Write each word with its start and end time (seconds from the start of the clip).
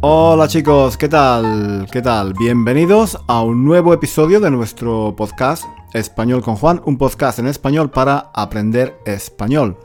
Hola 0.00 0.46
chicos, 0.46 0.96
¿qué 0.96 1.08
tal? 1.08 1.88
¿Qué 1.90 2.00
tal? 2.02 2.32
Bienvenidos 2.32 3.18
a 3.26 3.42
un 3.42 3.64
nuevo 3.64 3.92
episodio 3.92 4.38
de 4.38 4.48
nuestro 4.48 5.16
podcast 5.16 5.64
Español 5.92 6.40
con 6.40 6.54
Juan, 6.54 6.80
un 6.84 6.96
podcast 6.96 7.40
en 7.40 7.48
español 7.48 7.90
para 7.90 8.30
aprender 8.32 8.96
español. 9.04 9.76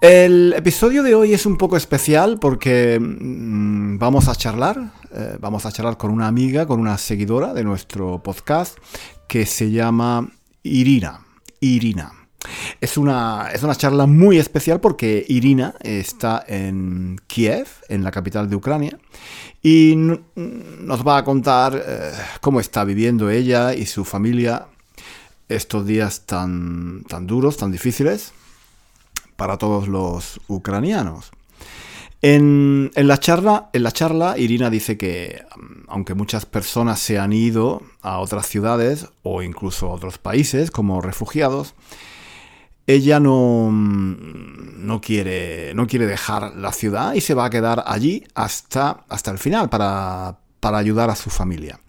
El 0.00 0.52
episodio 0.56 1.04
de 1.04 1.14
hoy 1.14 1.32
es 1.32 1.46
un 1.46 1.56
poco 1.56 1.76
especial 1.76 2.40
porque 2.40 2.98
mm, 3.00 3.98
vamos 3.98 4.26
a 4.26 4.34
charlar, 4.34 4.90
eh, 5.14 5.36
vamos 5.38 5.64
a 5.64 5.70
charlar 5.70 5.96
con 5.96 6.10
una 6.10 6.26
amiga, 6.26 6.66
con 6.66 6.80
una 6.80 6.98
seguidora 6.98 7.54
de 7.54 7.62
nuestro 7.62 8.20
podcast 8.20 8.78
que 9.28 9.46
se 9.46 9.70
llama 9.70 10.28
Irina. 10.64 11.20
Irina. 11.60 12.17
Es 12.80 12.96
una, 12.96 13.50
es 13.52 13.62
una 13.62 13.74
charla 13.74 14.06
muy 14.06 14.38
especial 14.38 14.80
porque 14.80 15.24
Irina 15.28 15.74
está 15.80 16.44
en 16.46 17.20
Kiev, 17.26 17.66
en 17.88 18.04
la 18.04 18.10
capital 18.10 18.48
de 18.48 18.56
Ucrania, 18.56 18.98
y 19.62 19.94
nos 19.96 21.06
va 21.06 21.18
a 21.18 21.24
contar 21.24 21.82
eh, 21.84 22.12
cómo 22.40 22.60
está 22.60 22.84
viviendo 22.84 23.28
ella 23.28 23.74
y 23.74 23.86
su 23.86 24.04
familia 24.04 24.66
estos 25.48 25.86
días 25.86 26.26
tan, 26.26 27.02
tan 27.08 27.26
duros, 27.26 27.56
tan 27.56 27.72
difíciles 27.72 28.32
para 29.36 29.56
todos 29.56 29.88
los 29.88 30.40
ucranianos. 30.46 31.32
En, 32.20 32.90
en, 32.96 33.06
la 33.06 33.18
charla, 33.18 33.70
en 33.72 33.84
la 33.84 33.92
charla, 33.92 34.36
Irina 34.38 34.70
dice 34.70 34.96
que 34.98 35.44
aunque 35.86 36.14
muchas 36.14 36.46
personas 36.46 36.98
se 36.98 37.18
han 37.18 37.32
ido 37.32 37.82
a 38.02 38.18
otras 38.18 38.46
ciudades 38.46 39.06
o 39.22 39.42
incluso 39.42 39.86
a 39.86 39.92
otros 39.92 40.18
países 40.18 40.72
como 40.72 41.00
refugiados, 41.00 41.74
ella 42.88 43.20
no, 43.20 43.70
no, 43.70 45.00
quiere, 45.02 45.74
no 45.74 45.86
quiere 45.86 46.06
dejar 46.06 46.56
la 46.56 46.72
ciudad 46.72 47.12
y 47.12 47.20
se 47.20 47.34
va 47.34 47.44
a 47.44 47.50
quedar 47.50 47.84
allí 47.86 48.24
hasta, 48.34 49.04
hasta 49.10 49.30
el 49.30 49.38
final 49.38 49.68
para, 49.68 50.38
ayudar 50.62 51.10
a 51.10 51.14
su 51.14 51.28
familia. 51.28 51.80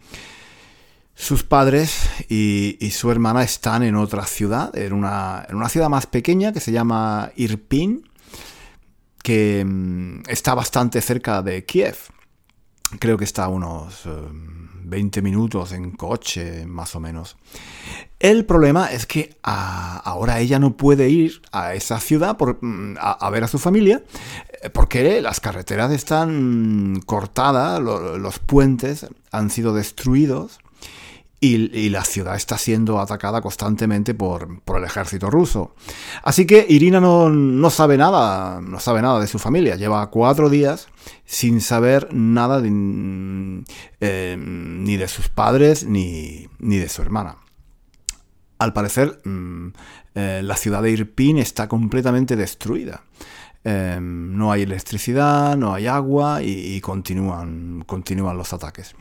Sus 1.15 1.43
padres 1.43 2.09
y, 2.27 2.77
su 2.91 3.09
hermana 3.11 3.43
están 3.43 3.83
en 3.83 3.95
otra 3.95 4.25
ciudad, 4.25 4.77
en 4.77 4.91
una, 4.91 5.45
en 5.47 5.55
una, 5.55 5.69
ciudad 5.69 5.87
más 5.87 6.05
pequeña 6.05 6.51
que 6.51 6.59
se 6.59 6.73
llama 6.73 7.31
Irpin, 7.37 8.03
que 9.23 9.63
mm, 9.65 10.23
está 10.27 10.53
bastante 10.53 10.99
cerca 10.99 11.41
de 11.41 11.63
Kiev. 11.63 11.95
Creo 12.97 13.17
que 13.17 13.23
está 13.23 13.45
a 13.45 13.49
unos 13.49 14.03
20 14.83 15.19
eh, 15.19 15.21
minutos 15.21 15.71
en 15.73 15.91
coche, 15.91 16.65
más 16.65 16.95
o 16.95 16.99
menos. 16.99 17.37
El 18.19 18.45
problema 18.45 18.91
es 18.91 19.05
que 19.05 19.37
ah, 19.43 20.01
ahora 20.03 20.39
ella 20.39 20.59
no 20.59 20.75
puede 20.75 21.09
ir 21.09 21.41
a 21.51 21.75
esa 21.75 21.99
ciudad 21.99 22.37
mm, 22.39 22.95
a, 22.99 23.29
ver 23.29 23.43
a 23.43 23.47
su 23.47 23.59
familia 23.59 24.03
eh, 24.61 24.69
porque 24.69 25.21
las 25.21 25.39
carreteras 25.39 25.91
están 25.91 27.01
cortadas, 27.05 27.79
los 27.81 28.39
puentes 28.39 29.05
han 29.31 29.49
sido 29.51 29.73
destruidos 29.73 30.59
y, 31.39 31.89
la 31.89 32.03
ciudad 32.03 32.35
está 32.35 32.57
siendo 32.57 32.99
atacada 32.99 33.41
constantemente 33.41 34.13
por, 34.13 34.61
el 34.75 34.83
ejército 34.83 35.29
ruso. 35.29 35.73
Así 36.23 36.45
que 36.45 36.65
Irina 36.67 36.99
no, 36.99 37.69
sabe 37.69 37.97
nada, 37.97 38.61
no 38.61 38.79
sabe 38.79 39.01
nada 39.01 39.19
de 39.19 39.27
su 39.27 39.39
familia. 39.39 39.75
Lleva 39.75 40.09
cuatro 40.09 40.49
días 40.49 40.87
sin 41.25 41.61
saber 41.61 42.13
nada 42.13 42.61
eh, 42.63 44.37
ni 44.37 44.97
de 44.97 45.07
sus 45.07 45.29
padres 45.29 45.85
ni 45.85 46.47
de 46.59 46.89
su 46.89 47.01
hermana 47.01 47.37
al 48.59 48.73
parecer 48.73 49.21
mm, 49.23 49.67
eh, 50.15 50.41
la 50.43 50.55
ciudad 50.55 50.83
de 50.83 50.91
Irpin 50.91 51.39
está 51.39 51.67
completamente 51.67 52.35
destruida. 52.35 53.03
Em, 53.63 54.37
no 54.37 54.51
hay 54.51 54.61
electricidad, 54.61 55.57
no 55.57 55.73
hay 55.73 55.87
agua 55.87 56.41
y, 56.43 56.79
continúan, 56.81 57.83
continúan 57.85 58.37
los 58.37 58.53
ataques. 58.53 58.95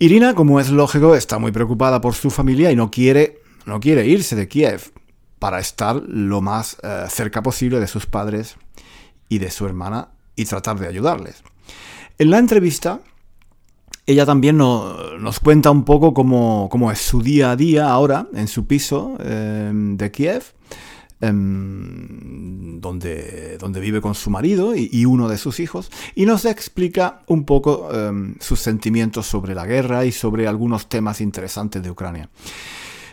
Irina, 0.00 0.34
como 0.34 0.60
es 0.60 0.70
lógico, 0.70 1.16
está 1.16 1.40
muy 1.40 1.50
preocupada 1.50 2.00
por 2.00 2.14
su 2.14 2.30
familia 2.30 2.70
y 2.70 2.76
no 2.76 2.88
quiere, 2.88 3.42
no 3.66 3.80
quiere 3.80 4.06
irse 4.06 4.36
de 4.36 4.46
Kiev 4.46 4.92
para 5.40 5.58
estar 5.58 5.96
lo 6.06 6.40
más 6.40 6.76
eh, 6.84 7.06
cerca 7.08 7.42
posible 7.42 7.80
de 7.80 7.88
sus 7.88 8.06
padres 8.06 8.56
y 9.28 9.38
de 9.38 9.50
su 9.50 9.66
hermana 9.66 10.10
y 10.36 10.44
tratar 10.44 10.78
de 10.78 10.86
ayudarles. 10.86 11.42
En 12.16 12.30
la 12.30 12.38
entrevista, 12.38 13.00
ella 14.06 14.24
también 14.24 14.56
nos 14.56 15.40
cuenta 15.40 15.72
un 15.72 15.84
poco 15.84 16.14
cómo, 16.14 16.92
es 16.92 17.00
su 17.00 17.20
día 17.20 17.50
a 17.50 17.56
día 17.56 17.90
ahora 17.90 18.28
en 18.34 18.46
su 18.46 18.68
piso 18.68 19.16
em, 19.18 19.96
de 19.96 20.12
Kiev, 20.12 20.44
em, 21.20 22.80
donde, 22.80 23.58
donde, 23.58 23.80
vive 23.80 24.00
con 24.00 24.14
su 24.14 24.30
marido 24.30 24.74
y, 24.74 25.04
uno 25.04 25.28
de 25.28 25.38
sus 25.38 25.60
hijos, 25.60 25.90
y 26.14 26.26
nos 26.26 26.44
explica 26.44 27.22
un 27.26 27.44
poco 27.44 27.88
em, 27.92 28.36
sus 28.40 28.60
sentimientos 28.60 29.26
sobre 29.26 29.54
la 29.54 29.66
guerra 29.66 30.04
y 30.04 30.12
sobre 30.12 30.46
algunos 30.46 30.88
temas 30.88 31.20
interesantes 31.20 31.82
de 31.82 31.90
Ucrania. 31.90 32.28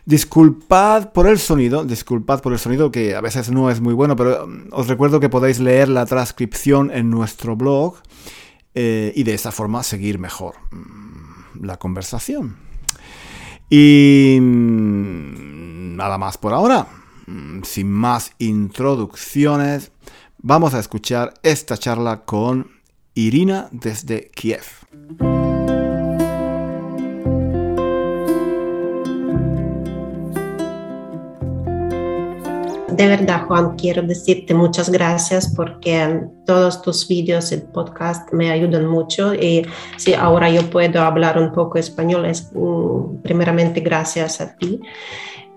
Disculpad 0.05 1.13
por 1.13 1.27
el 1.27 1.39
sonido, 1.39 1.83
disculpad 1.83 2.39
por 2.41 2.53
el 2.53 2.59
sonido 2.59 2.91
que 2.91 3.15
a 3.15 3.21
veces 3.21 3.49
no 3.49 3.71
es 3.71 3.81
muy 3.81 3.95
bueno, 3.95 4.15
pero 4.15 4.47
os 4.71 4.87
recuerdo 4.87 5.19
que 5.19 5.29
podéis 5.29 5.59
leer 5.59 5.89
la 5.89 6.05
transcripción 6.05 6.91
en 6.91 7.09
nuestro 7.09 7.55
blog 7.55 7.95
eh, 8.75 9.13
y 9.15 9.23
de 9.23 9.33
esa 9.33 9.51
forma 9.51 9.81
seguir 9.81 10.19
mejor 10.19 10.55
mm, 10.69 11.65
la 11.65 11.77
conversación. 11.77 12.55
Y 13.67 14.37
mm, 14.39 15.95
nada 15.95 16.19
más 16.19 16.37
por 16.37 16.53
ahora. 16.53 16.87
Mm, 17.27 17.63
sin 17.63 17.91
más 17.91 18.33
introducciones, 18.37 19.91
vamos 20.37 20.73
a 20.73 20.79
escuchar 20.79 21.33
esta 21.43 21.77
charla 21.77 22.23
con 22.25 22.71
Irina 23.15 23.67
desde 23.71 24.29
Kiev. 24.29 24.65
de 32.95 33.07
verdad, 33.07 33.45
Juan, 33.45 33.75
quiero 33.75 34.01
decirte 34.03 34.53
muchas 34.53 34.89
gracias 34.89 35.53
porque 35.53 36.21
todos 36.45 36.81
tus 36.81 37.07
vídeos 37.07 37.51
y 37.51 37.57
podcast 37.57 38.31
me 38.31 38.49
ayudan 38.51 38.85
mucho 38.85 39.33
y 39.33 39.65
si 39.97 40.13
ahora 40.13 40.49
yo 40.49 40.69
puedo 40.69 41.01
hablar 41.01 41.37
un 41.37 41.51
poco 41.51 41.77
español 41.77 42.25
es 42.25 42.49
mm, 42.53 43.17
primeramente 43.21 43.81
gracias 43.81 44.39
a 44.39 44.55
ti. 44.55 44.79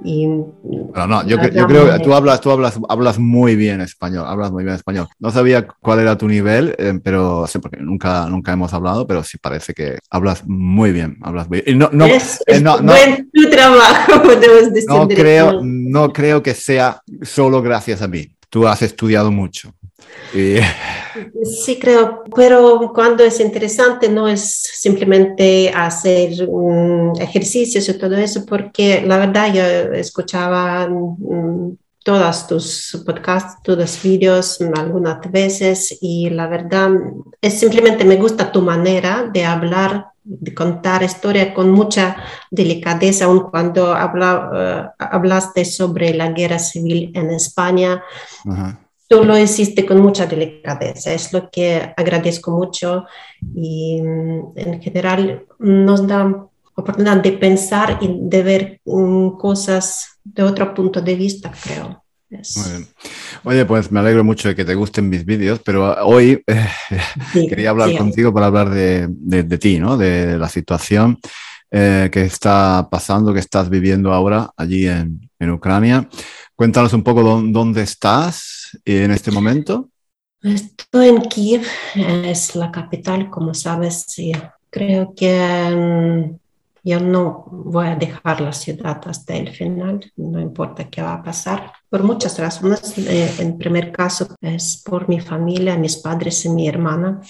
Y, 0.04 0.26
no, 0.26 1.26
yo, 1.26 1.36
yo, 1.50 1.66
creo 1.66 1.92
que 1.92 2.04
tú 2.04 2.14
hablas, 2.14 2.40
tú 2.40 2.50
hablas, 2.50 2.78
hablas 2.88 3.18
muy 3.18 3.56
bien 3.56 3.80
español, 3.80 4.26
hablas 4.26 4.52
muy 4.52 4.62
bien 4.62 4.76
español. 4.76 5.08
No 5.18 5.30
sabía 5.30 5.66
cuál 5.66 5.98
era 5.98 6.16
tu 6.16 6.28
nivel, 6.28 6.74
eh, 6.78 6.98
pero 7.02 7.46
sé 7.46 7.58
porque 7.58 7.78
nunca, 7.78 8.28
nunca 8.28 8.52
hemos 8.52 8.72
hablado, 8.72 9.06
pero 9.06 9.24
sí 9.24 9.38
parece 9.38 9.74
que 9.74 9.98
hablas 10.10 10.44
muy 10.46 10.92
bien, 10.92 11.18
hablas 11.22 11.48
muy 11.48 11.62
bien. 11.62 11.78
No, 11.78 11.90
no, 11.92 12.06
es, 12.06 12.42
eh, 12.46 12.60
no, 12.60 12.78
buen 12.80 13.28
tu 13.32 13.50
trabajo, 13.50 14.28
decir. 14.72 14.88
No 14.88 15.08
creo, 15.08 15.60
no 15.62 16.12
creo 16.12 16.42
que 16.42 16.54
sea 16.54 17.02
solo 17.22 17.60
gracias 17.60 18.00
a 18.00 18.08
mí. 18.08 18.32
Tú 18.50 18.66
has 18.66 18.82
estudiado 18.82 19.30
mucho. 19.30 19.74
Sí, 21.44 21.78
creo, 21.78 22.24
pero 22.34 22.92
cuando 22.94 23.24
es 23.24 23.40
interesante 23.40 24.08
no 24.08 24.28
es 24.28 24.70
simplemente 24.74 25.70
hacer 25.70 26.48
ejercicios 27.18 27.88
y 27.88 27.98
todo 27.98 28.16
eso, 28.16 28.44
porque 28.46 29.02
la 29.04 29.18
verdad 29.18 29.52
yo 29.52 29.62
escuchaba 29.94 30.88
todas 32.04 32.46
tus 32.46 33.02
podcasts, 33.04 33.62
tus 33.62 34.02
vídeos 34.02 34.60
algunas 34.76 35.18
veces 35.30 35.98
y 36.00 36.30
la 36.30 36.46
verdad 36.46 36.90
es 37.40 37.58
simplemente 37.58 38.04
me 38.04 38.16
gusta 38.16 38.52
tu 38.52 38.62
manera 38.62 39.28
de 39.32 39.44
hablar 39.44 40.06
de 40.22 40.54
contar 40.54 41.02
historia 41.02 41.54
con 41.54 41.70
mucha 41.70 42.16
delicadeza, 42.50 43.24
aun 43.24 43.50
cuando 43.50 43.94
habla, 43.94 44.94
hablaste 44.98 45.64
sobre 45.64 46.12
la 46.12 46.30
guerra 46.30 46.58
civil 46.58 47.10
en 47.14 47.30
España. 47.30 48.02
Tú 49.08 49.24
lo 49.24 49.38
hiciste 49.38 49.86
con 49.86 50.00
mucha 50.00 50.26
delicadeza, 50.26 51.12
es 51.12 51.32
lo 51.32 51.50
que 51.50 51.92
agradezco 51.96 52.50
mucho 52.50 53.06
y 53.54 54.02
mm, 54.02 54.52
en 54.56 54.82
general 54.82 55.46
nos 55.58 56.06
da 56.06 56.46
oportunidad 56.74 57.16
de 57.16 57.32
pensar 57.32 57.98
y 58.00 58.18
de 58.20 58.42
ver 58.42 58.80
mm, 58.84 59.38
cosas 59.38 60.20
de 60.22 60.42
otro 60.42 60.74
punto 60.74 61.00
de 61.00 61.14
vista, 61.14 61.50
creo. 61.62 62.04
Muy 62.30 62.70
bien. 62.70 62.86
Oye, 63.44 63.64
pues 63.64 63.90
me 63.90 64.00
alegro 64.00 64.22
mucho 64.22 64.48
de 64.48 64.54
que 64.54 64.64
te 64.64 64.74
gusten 64.74 65.08
mis 65.08 65.24
vídeos, 65.24 65.60
pero 65.64 65.94
hoy 66.04 66.42
eh, 66.46 66.68
quería 67.48 67.70
hablar 67.70 67.96
contigo 67.96 68.34
para 68.34 68.46
hablar 68.46 68.68
de, 68.68 69.58
ti, 69.58 69.78
¿no? 69.78 69.96
De, 69.96 70.36
la 70.36 70.48
situación 70.48 71.18
eh, 71.70 72.08
que 72.12 72.22
está 72.22 72.88
pasando, 72.90 73.32
que 73.32 73.40
estás 73.40 73.68
viviendo 73.68 74.12
ahora 74.12 74.50
allí 74.56 74.86
en, 74.86 75.20
Ucrania. 75.50 76.08
Cuéntanos 76.56 76.92
un 76.92 77.02
poco 77.02 77.22
dónde 77.22 77.82
estás 77.82 78.76
en 78.84 79.12
este 79.12 79.30
momento. 79.30 79.88
Estoy 80.42 81.08
en 81.08 81.22
Kiev, 81.22 81.62
es 81.94 82.54
la 82.56 82.72
capital, 82.72 83.30
como 83.30 83.54
sabes, 83.54 84.18
y 84.18 84.32
creo 84.70 85.14
que 85.14 85.38
mm, 85.70 86.36
yo 86.84 87.00
no 87.00 87.44
voy 87.50 87.86
a 87.88 87.96
dejar 87.96 88.40
la 88.40 88.52
ciudad 88.52 89.00
hasta 89.06 89.34
el 89.36 89.50
final, 89.50 90.10
no 90.16 90.40
importa 90.40 90.88
qué 90.88 91.02
va 91.02 91.14
a 91.14 91.22
pasar, 91.22 91.72
por 91.90 92.02
muchas 92.02 92.38
razones. 92.38 92.96
Eh, 92.98 93.34
en 93.40 93.58
primer 93.58 93.92
caso 93.92 94.28
es 94.40 94.82
por 94.84 95.08
mi 95.08 95.20
familia, 95.20 95.76
mis 95.76 95.96
padres 95.96 96.44
y 96.44 96.48
mi 96.48 96.68
hermana. 96.68 97.20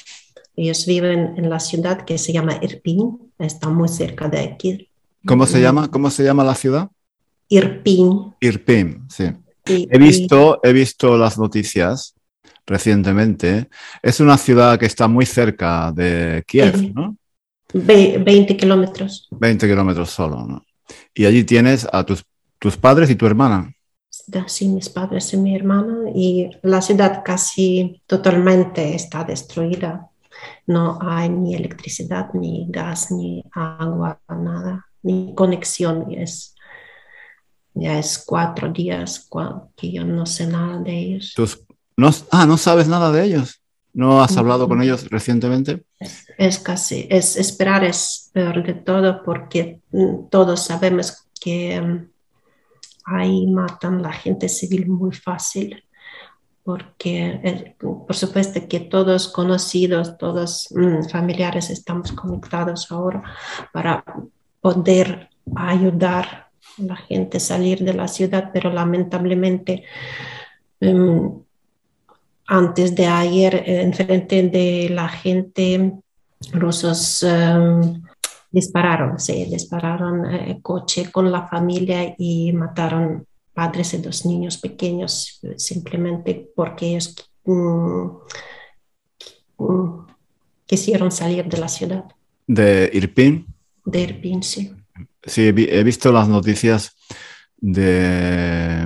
Ellos 0.59 0.87
viven 0.87 1.35
en 1.37 1.49
la 1.49 1.61
ciudad 1.61 2.05
que 2.05 2.19
se 2.19 2.33
llama 2.33 2.59
Irpin, 2.61 3.33
está 3.39 3.69
muy 3.69 3.89
cerca 3.89 4.29
de 4.29 4.41
aquí. 4.41 4.91
¿Cómo 5.25 5.47
se 5.47 5.61
llama? 5.61 5.89
¿Cómo 5.89 6.11
se 6.11 6.25
llama 6.25 6.43
la 6.43 6.57
ciudad? 6.57 6.91
Irpin. 7.49 8.35
Irpin, 8.41 9.07
sí. 9.09 9.27
he, 9.65 9.99
visto, 9.99 10.59
he 10.65 10.73
visto 10.73 11.17
las 11.17 11.39
noticias 11.39 12.17
recientemente. 12.67 13.69
Es 14.03 14.19
una 14.19 14.37
ciudad 14.37 14.77
que 14.81 14.87
está 14.87 15.07
muy 15.07 15.27
cerca 15.27 15.93
de 15.93 16.43
Kiev, 16.45 16.93
¿no? 16.93 17.17
20 17.73 18.57
kilómetros. 18.57 19.29
20 19.31 19.69
kilómetros 19.69 20.11
solo, 20.11 20.45
¿no? 20.45 20.65
Y 21.15 21.25
allí 21.25 21.45
tienes 21.45 21.87
a 21.93 22.05
tus, 22.05 22.25
tus 22.59 22.77
padres 22.77 23.09
y 23.11 23.15
tu 23.15 23.27
hermana. 23.27 23.73
Sí, 24.47 24.69
mis 24.69 24.89
padres 24.89 25.33
y 25.33 25.37
mi 25.37 25.55
hermana. 25.55 26.11
Y 26.13 26.51
la 26.63 26.83
ciudad 26.83 27.23
casi 27.25 28.03
totalmente 28.07 28.97
está 28.97 29.23
destruida. 29.23 30.08
No 30.69 30.99
hay 31.01 31.31
ni 31.31 31.55
electricidad, 31.55 32.29
ni 32.35 32.67
gas, 32.69 33.11
ni 33.11 33.43
agua, 33.53 34.21
nada, 34.29 34.87
ni 35.03 35.35
conexión. 35.35 36.13
Es, 36.13 36.55
ya 37.73 37.99
es 37.99 38.23
cuatro 38.25 38.71
días 38.71 39.29
que 39.75 39.91
yo 39.91 40.05
no 40.05 40.27
sé 40.27 40.47
nada 40.47 40.79
de 40.79 40.93
ellos. 40.93 41.35
no, 41.97 42.11
ah, 42.31 42.45
no 42.45 42.59
sabes 42.59 42.87
nada 42.87 43.11
de 43.11 43.25
ellos. 43.25 43.63
¿No 43.95 44.23
has 44.23 44.37
hablado 44.37 44.69
con 44.69 44.83
ellos 44.83 45.09
recientemente? 45.09 45.85
Es, 46.37 46.59
casi, 46.59 47.09
es 47.11 47.37
esperar 47.37 47.83
es 47.83 48.31
peor 48.35 48.63
de 48.63 48.75
todo 48.75 49.23
porque 49.25 49.81
mm, 49.91 50.29
todos 50.31 50.67
sabemos 50.67 51.27
que 51.41 51.81
mm, 51.81 52.09
ahí 53.07 53.47
matan 53.47 54.03
la 54.03 54.13
gente 54.13 54.51
civil 54.51 54.87
muy 54.87 55.13
fácil 55.13 55.83
porque 56.69 57.41
eh, 57.45 57.75
por 57.81 58.15
supuesto 58.15 58.69
que 58.69 58.81
todos 58.81 59.29
conocidos, 59.29 60.19
todos 60.19 60.69
mm, 60.71 61.09
familiares 61.09 61.71
estamos 61.71 62.13
conectados 62.13 62.93
ahora 62.93 63.23
para 63.73 64.05
poder 64.61 65.31
ayudar 65.57 66.51
a 66.79 66.83
la 66.83 66.97
gente 66.97 67.39
a 67.39 67.41
salir 67.41 67.79
de 67.83 67.95
la 67.95 68.07
ciudad, 68.07 68.51
pero 68.53 68.71
lamentablemente 68.71 69.85
antes 72.47 72.95
de 72.95 73.07
ayer 73.07 73.55
eh, 73.55 73.81
en 73.81 73.95
frente 73.95 74.43
de 74.43 74.91
la 74.91 75.09
gente 75.09 75.95
rusos 76.53 77.23
em, 77.23 78.03
dispararon, 78.51 79.19
sí, 79.19 79.47
dispararon 79.47 80.27
el 80.27 80.51
eh, 80.51 80.59
coche 80.61 81.11
con 81.11 81.33
la 81.33 81.49
familia 81.49 82.15
y 82.19 82.53
mataron 82.53 83.27
padres 83.59 83.93
y 83.93 83.99
dos 83.99 84.25
niños 84.25 84.57
pequeños 84.57 85.41
simplemente 85.57 86.49
porque 86.55 86.87
ellos 86.91 87.17
mm, 87.45 88.07
mm, 89.59 90.07
quisieron 90.65 91.11
salir 91.11 91.45
de 91.47 91.59
la 91.59 91.67
ciudad. 91.67 92.05
¿De 92.47 92.89
Irpin? 92.93 93.45
De 93.85 94.01
Irpin, 94.01 94.45
sí. 94.45 94.71
Sí, 95.25 95.49
he 95.49 95.83
visto 95.83 96.13
las 96.13 96.29
noticias 96.29 96.97
de 97.57 98.83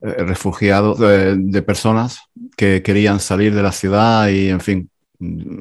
eh, 0.00 0.24
refugiados, 0.24 0.98
de, 0.98 1.62
personas 1.62 2.20
que 2.56 2.82
querían 2.82 3.20
salir 3.20 3.54
de 3.54 3.62
la 3.62 3.72
ciudad 3.72 4.28
y, 4.28 4.48
en 4.48 4.60
fin, 4.60 4.90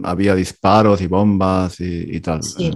había 0.04 0.36
disparos 0.36 1.02
y 1.02 1.08
bombas 1.08 1.80
y, 1.80 2.20
tal. 2.22 2.44
Sí, 2.44 2.72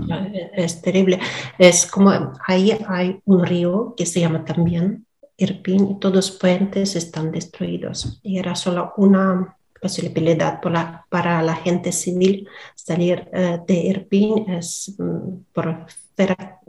es 0.53 0.81
terrible. 0.81 1.19
Es 1.57 1.85
como 1.85 2.33
ahí 2.45 2.77
hay 2.87 3.19
un 3.25 3.45
río 3.45 3.93
que 3.95 4.05
se 4.05 4.19
llama 4.19 4.43
también 4.45 5.05
Irpin 5.37 5.91
y 5.91 5.99
todos 5.99 6.15
los 6.15 6.31
puentes 6.31 6.95
están 6.95 7.31
destruidos. 7.31 8.19
Y 8.23 8.37
era 8.37 8.55
solo 8.55 8.93
una 8.97 9.55
posibilidad 9.81 10.59
para, 10.61 11.05
para 11.09 11.41
la 11.41 11.55
gente 11.55 11.91
civil 11.91 12.47
salir 12.75 13.27
eh, 13.31 13.59
de 13.67 13.75
Irpin 13.75 14.49
es 14.49 14.95
mm, 14.97 15.53
por 15.53 15.85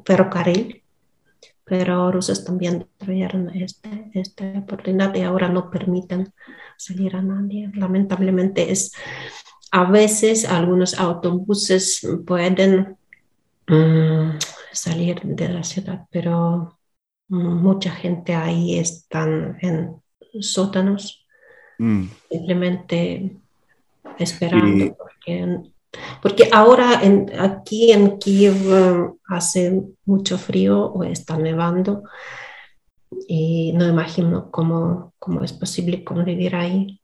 ferrocarril 0.04 0.82
pero 1.68 2.10
rusos 2.10 2.44
también 2.44 2.78
destruyeron 2.78 3.50
este, 3.50 4.10
esta 4.14 4.44
oportunidad 4.58 5.14
y 5.14 5.22
ahora 5.22 5.48
no 5.48 5.70
permiten 5.70 6.32
salir 6.76 7.14
a 7.14 7.22
nadie. 7.22 7.70
Lamentablemente 7.74 8.72
es, 8.72 8.92
a 9.70 9.84
veces 9.84 10.44
algunos 10.44 10.98
autobuses 10.98 12.06
pueden 12.26 12.96
mm, 13.66 14.38
salir 14.72 15.20
de 15.22 15.48
la 15.48 15.64
ciudad, 15.64 16.06
pero 16.10 16.78
mucha 17.28 17.90
gente 17.90 18.34
ahí 18.34 18.78
están 18.78 19.58
en 19.60 19.96
sótanos, 20.40 21.26
mm. 21.78 22.04
simplemente 22.30 23.36
esperando, 24.18 24.96
porque 24.96 25.60
porque 26.22 26.48
ahora 26.52 27.00
en, 27.02 27.30
aquí 27.38 27.92
en 27.92 28.18
Kiev 28.18 28.56
um, 28.66 29.16
hace 29.28 29.82
mucho 30.04 30.38
frío 30.38 30.86
o 30.86 31.04
está 31.04 31.38
nevando 31.38 32.04
y 33.26 33.72
no 33.72 33.88
imagino 33.88 34.50
cómo, 34.50 35.14
cómo 35.18 35.42
es 35.42 35.52
posible 35.52 36.04
convivir 36.04 36.54
ahí. 36.54 37.00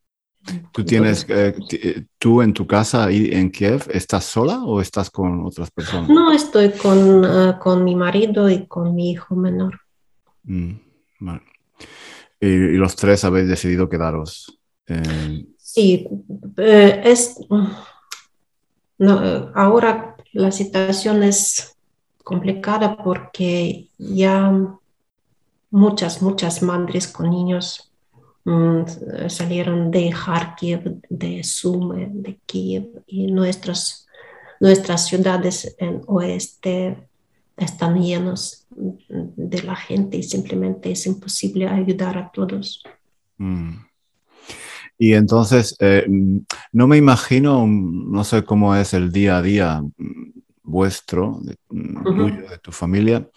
¿Tú 0.72 0.84
tienes, 0.84 1.24
eh, 1.28 1.54
eh, 1.72 2.04
tú 2.18 2.42
en 2.42 2.52
tu 2.52 2.66
casa 2.66 3.04
ahí 3.04 3.30
en 3.32 3.50
Kiev, 3.50 3.86
estás 3.90 4.24
sola 4.24 4.62
o 4.64 4.80
estás 4.80 5.10
con 5.10 5.44
otras 5.46 5.70
personas? 5.70 6.10
No, 6.10 6.32
estoy 6.32 6.70
con, 6.72 7.24
uh, 7.24 7.58
con 7.58 7.84
mi 7.84 7.94
marido 7.94 8.50
y 8.50 8.66
con 8.66 8.94
mi 8.94 9.12
hijo 9.12 9.34
menor. 9.34 9.80
Mm, 10.42 10.72
y, 12.40 12.76
los 12.76 12.96
tres 12.96 13.24
habéis 13.24 13.48
decidido 13.48 13.88
quedaros. 13.88 14.58
Sí, 15.56 16.06
eh, 16.58 17.00
es 17.04 17.36
no, 18.98 19.50
ahora 19.54 20.16
la 20.32 20.52
situación 20.52 21.22
es 21.22 21.76
complicada 22.22 22.96
porque 23.02 23.88
ya 23.98 24.52
muchas, 25.70 26.22
muchas 26.22 26.62
madres 26.62 27.08
con 27.08 27.30
niños 27.30 27.93
salieron 29.28 29.90
de 29.90 30.10
Kharkiv, 30.10 31.00
de 31.08 31.42
Sumy, 31.42 32.08
de 32.10 32.38
Kiev 32.46 33.02
y 33.06 33.32
nuestras, 33.32 34.06
nuestras 34.60 35.06
ciudades 35.06 35.74
en 35.78 36.02
oeste 36.06 37.08
están 37.56 38.02
llenos 38.02 38.66
de 38.76 39.62
la 39.62 39.76
gente 39.76 40.16
y 40.16 40.22
simplemente 40.22 40.90
es 40.90 41.06
imposible 41.06 41.68
ayudar 41.68 42.18
a 42.18 42.30
todos. 42.30 42.82
Mm. 43.38 43.74
Y 44.98 45.14
entonces, 45.14 45.76
eh, 45.80 46.06
no 46.72 46.86
me 46.86 46.96
imagino, 46.96 47.66
no 47.66 48.24
sé 48.24 48.44
cómo 48.44 48.76
es 48.76 48.94
el 48.94 49.10
día 49.10 49.38
a 49.38 49.42
día 49.42 49.82
mm, 49.82 50.30
vuestro, 50.62 51.40
de, 51.42 51.56
mm, 51.70 52.48
de 52.48 52.58
tu 52.58 52.72
familia. 52.72 53.28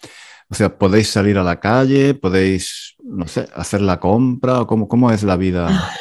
O 0.50 0.54
sea, 0.54 0.78
¿podéis 0.78 1.10
salir 1.10 1.36
a 1.36 1.42
la 1.42 1.60
calle? 1.60 2.14
¿Podéis, 2.14 2.96
no 3.02 3.26
sé, 3.28 3.48
hacer 3.54 3.82
la 3.82 4.00
compra? 4.00 4.64
¿Cómo, 4.64 4.88
cómo 4.88 5.10
es 5.10 5.22
la 5.22 5.36
vida? 5.36 5.68
Ah, 5.70 5.92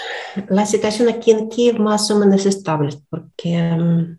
la 0.49 0.65
situación 0.65 1.09
aquí 1.09 1.31
en 1.31 1.49
Kiev 1.49 1.79
más 1.79 2.09
o 2.11 2.17
menos 2.17 2.45
estable, 2.45 2.89
porque 3.09 3.59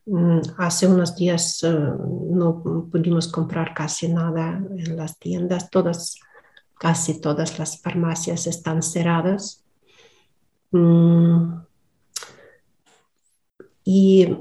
mm, 0.04 0.40
hace 0.58 0.86
unos 0.86 1.16
días 1.16 1.62
eh, 1.62 1.70
no 1.70 2.62
pudimos 2.90 3.28
comprar 3.28 3.72
casi 3.72 4.08
nada 4.08 4.60
en 4.76 4.96
las 4.96 5.18
tiendas. 5.18 5.70
Todas, 5.70 6.16
casi 6.78 7.20
todas 7.20 7.58
las 7.58 7.80
farmacias 7.80 8.46
están 8.46 8.82
cerradas. 8.82 9.64
Mm, 10.72 11.60
y 13.84 14.36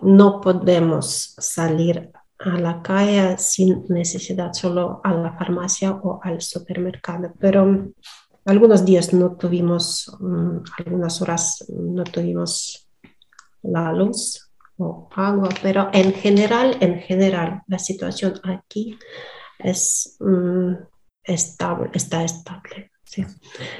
no 0.00 0.40
podemos 0.42 1.34
salir 1.38 2.10
a 2.38 2.58
la 2.58 2.82
calle 2.82 3.36
sin 3.38 3.84
necesidad, 3.88 4.52
solo 4.52 5.00
a 5.02 5.12
la 5.12 5.32
farmacia 5.36 5.92
o 5.92 6.20
al 6.22 6.40
supermercado. 6.40 7.32
Pero 7.38 7.92
algunos 8.44 8.84
días 8.84 9.12
no 9.12 9.36
tuvimos, 9.36 10.14
mm, 10.20 10.58
algunas 10.78 11.22
horas 11.22 11.64
no 11.68 12.04
tuvimos 12.04 12.88
la 13.62 13.92
luz 13.92 14.50
o 14.76 15.08
agua, 15.14 15.48
pero 15.62 15.88
en 15.92 16.12
general, 16.12 16.76
en 16.80 16.98
general, 17.00 17.62
la 17.68 17.78
situación 17.78 18.34
aquí 18.44 18.98
es 19.58 20.16
mm, 20.20 20.74
estable, 21.22 21.90
está 21.94 22.24
estable. 22.24 22.90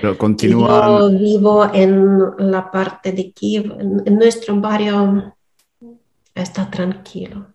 Pero 0.00 0.16
continúa. 0.16 1.00
Yo 1.00 1.10
vivo 1.10 1.64
en 1.72 2.50
la 2.50 2.70
parte 2.70 3.10
de 3.10 3.32
Kiev, 3.32 3.76
en 3.80 4.16
nuestro 4.16 4.60
barrio 4.60 5.34
está 6.34 6.70
tranquilo. 6.70 7.53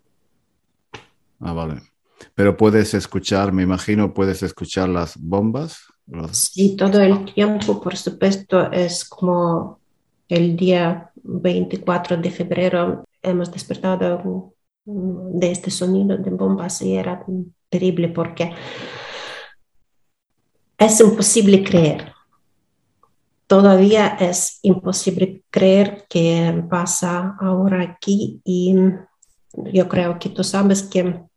Ah, 1.40 1.54
vale. 1.54 1.82
Pero 2.36 2.58
puedes 2.58 2.94
escuchar, 2.94 3.52
me 3.52 3.64
imagino, 3.64 4.14
puedes 4.14 4.44
escuchar 4.44 4.90
las 4.90 5.18
bombas. 5.18 5.80
Sí, 6.32 6.76
todo 6.76 7.00
el 7.02 7.34
tiempo, 7.34 7.82
por 7.82 7.96
supuesto, 7.96 8.72
es 8.72 9.06
como 9.06 9.80
el 10.28 10.56
día 10.56 11.12
24 11.24 12.18
de 12.18 12.32
febrero 12.32 13.06
hemos 13.22 13.52
despertado 13.52 14.54
de 14.86 15.52
este 15.52 15.72
sonido 15.72 16.18
de 16.18 16.32
bombas 16.32 16.82
y 16.82 16.96
era 16.96 17.24
terrible 17.70 18.10
porque 18.10 18.54
es 20.78 21.00
imposible 21.00 21.64
creer. 21.64 22.14
Todavía 23.48 24.18
es 24.20 24.60
imposible 24.62 25.44
creer 25.50 26.06
que 26.08 26.64
pasa 26.70 27.36
ahora 27.40 27.82
aquí 27.82 28.42
y 28.44 28.76
yo 29.74 29.90
creo 29.90 30.20
que 30.20 30.30
tú 30.30 30.44
sabes 30.44 30.84
que 30.84 31.29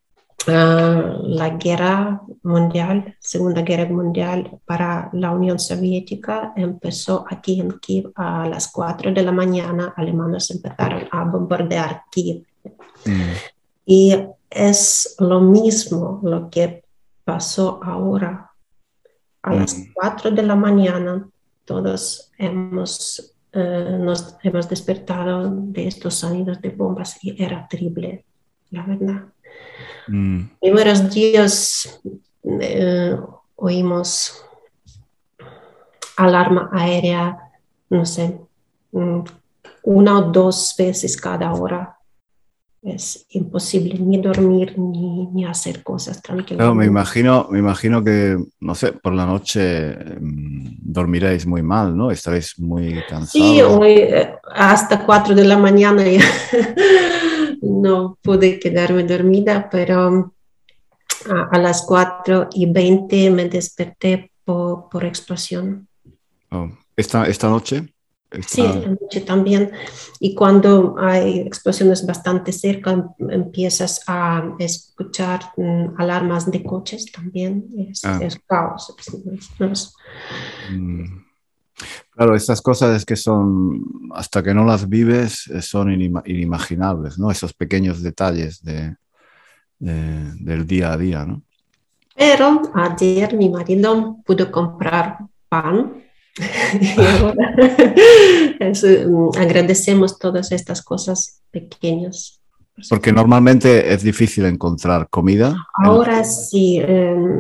Ah, 0.49 1.19
la 1.23 1.51
guerra 1.51 2.21
mundial, 2.43 3.17
Segunda 3.21 3.63
Guerra 3.63 3.89
Mundial 3.89 4.59
para 4.65 5.09
la 5.13 5.31
Unión 5.31 5.59
Soviética 5.59 6.53
empezó 6.57 7.25
aquí 7.29 7.61
en 7.61 7.79
Kiev 7.79 8.13
a 8.17 8.49
las 8.49 8.71
4 8.73 9.13
de 9.13 9.23
la 9.23 9.33
mañana. 9.33 9.95
Alemanes 9.97 10.51
empezaron 10.51 11.05
a 11.11 11.25
bombardear 11.25 12.03
Kiev. 12.11 12.45
Mm. 13.05 13.33
Y 13.87 14.17
es 14.51 15.17
lo 15.19 15.41
mismo 15.41 16.21
lo 16.23 16.51
que 16.51 16.85
pasó 17.25 17.81
ahora. 17.83 18.51
A 19.43 19.55
las 19.55 19.77
4 19.95 20.31
mm. 20.31 20.35
de 20.35 20.43
la 20.43 20.57
mañana 20.57 21.29
todos 21.65 22.33
hemos, 22.39 23.35
eh, 23.53 23.97
nos 24.01 24.37
hemos 24.43 24.69
despertado 24.69 25.51
de 25.51 25.87
estos 25.87 26.15
sonidos 26.15 26.61
de 26.61 26.71
bombas 26.71 27.23
y 27.23 27.41
era 27.43 27.69
terrible, 27.69 28.25
la 28.71 28.83
verdad. 28.83 29.32
Mm. 30.09 30.43
Primeros 30.61 31.13
días 31.13 32.01
eh, 32.61 33.17
oímos 33.57 34.45
alarma 36.17 36.69
aérea, 36.73 37.39
no 37.91 38.05
sé, 38.05 38.39
mm, 38.93 39.21
una 39.85 40.19
o 40.19 40.23
dos 40.33 40.75
veces 40.79 41.17
cada 41.17 41.53
hora. 41.53 41.97
Es 42.83 43.27
imposible 43.31 43.95
ni 43.95 44.21
dormir 44.21 44.77
ni, 44.77 45.45
hacer 45.45 45.85
cosas 45.85 46.21
tranquilas. 46.21 46.75
me 46.75 46.85
imagino, 46.85 47.47
me 47.49 47.61
imagino 47.61 48.03
que, 48.03 48.37
no 48.59 48.75
sé, 48.75 48.93
por 48.93 49.13
la 49.13 49.25
noche 49.25 49.95
mm, 50.21 50.79
dormiréis 50.81 51.47
muy 51.47 51.63
mal, 51.63 51.97
¿no? 51.97 52.11
Estaréis 52.11 52.59
muy 52.59 52.95
cansados. 53.09 53.31
Sí, 53.31 53.63
hoy 53.63 53.93
eh, 53.93 54.35
hasta 54.53 55.07
cuatro 55.07 55.33
de 55.33 55.45
la 55.45 55.57
mañana 55.57 56.03
ya 56.05 56.21
no 57.63 58.19
pude 58.23 58.59
quedarme 58.59 59.05
dormida, 59.05 59.69
pero 59.71 60.35
a, 61.51 61.59
las 61.59 61.83
4 61.83 62.49
y 62.53 62.67
20 62.67 63.31
me 63.31 63.49
desperté 63.49 64.33
por, 64.45 65.05
explosión. 65.05 65.89
Oh, 66.51 66.69
¿Esta, 66.97 67.27
¿Esta 67.27 67.49
noche? 67.49 67.95
Sí, 68.47 68.63
esta 68.63 68.89
noche 68.89 69.21
también. 69.21 69.71
Y 70.19 70.35
cuando 70.35 70.97
hay 70.99 71.41
explosiones 71.41 72.07
bastante 72.07 72.51
cerca, 72.53 72.93
em, 72.93 73.31
empiezas 73.31 74.03
a 74.07 74.55
escuchar 74.59 75.53
mm, 75.57 75.95
alarmas 75.99 76.51
de 76.51 76.63
coches 76.63 77.13
también. 77.13 77.67
Es, 77.91 78.05
ah. 78.05 78.19
caos. 78.47 78.95
Mm. 80.71 81.22
Claro, 82.15 82.37
estas 82.37 82.61
cosas 82.61 82.95
es 82.95 83.07
que 83.07 83.17
son, 83.17 84.11
hasta 84.15 84.43
que 84.43 84.53
no 84.53 84.67
las 84.67 84.87
vives, 84.87 85.47
eh, 85.49 85.63
son 85.63 85.91
inimaginables, 85.91 87.19
¿no? 87.19 87.31
Esos 87.31 87.55
pequeños 87.55 88.03
detalles 88.03 88.63
de, 88.63 88.97
del 89.79 90.67
día 90.67 90.93
a 90.93 90.99
día, 90.99 91.25
¿no? 91.25 91.43
Pero 92.15 92.63
ayer 92.75 93.35
mi 93.35 93.49
marido 93.49 94.19
pudo 94.27 94.53
comprar 94.53 95.19
pan 95.49 96.05
y 96.81 97.01
ahora 97.01 97.55
mm, 98.61 99.39
agradecemos 99.39 100.19
todas 100.19 100.53
estas 100.53 100.83
cosas 100.83 101.41
pequeñas. 101.51 102.41
Porque 102.89 103.13
normalmente 103.13 103.93
es 103.93 104.03
difícil 104.03 104.47
encontrar 104.47 105.09
comida. 105.09 105.55
Ahora 105.75 106.25
sí, 106.25 106.81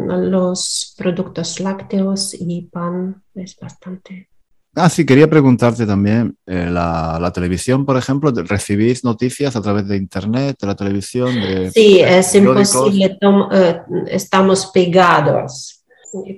los 0.06 0.94
productos 0.96 1.58
lácteos 1.58 2.34
y 2.38 2.62
pan 2.70 3.22
es 3.34 3.56
bastante 3.58 4.28
Ah, 4.74 4.88
sí, 4.88 5.04
quería 5.04 5.28
preguntarte 5.28 5.84
también, 5.84 6.34
eh, 6.46 6.66
la, 6.70 7.30
televisión, 7.34 7.84
por 7.84 7.98
ejemplo, 7.98 8.32
¿recibís 8.34 9.04
noticias 9.04 9.54
a 9.54 9.60
través 9.60 9.86
de 9.86 9.98
Internet, 9.98 10.56
de 10.60 10.66
la 10.66 10.74
televisión? 10.74 11.34
sí, 11.74 12.00
es 12.00 12.34
imposible, 12.34 13.18
eh, 13.52 13.80
estamos 14.06 14.66
pegados. 14.72 15.84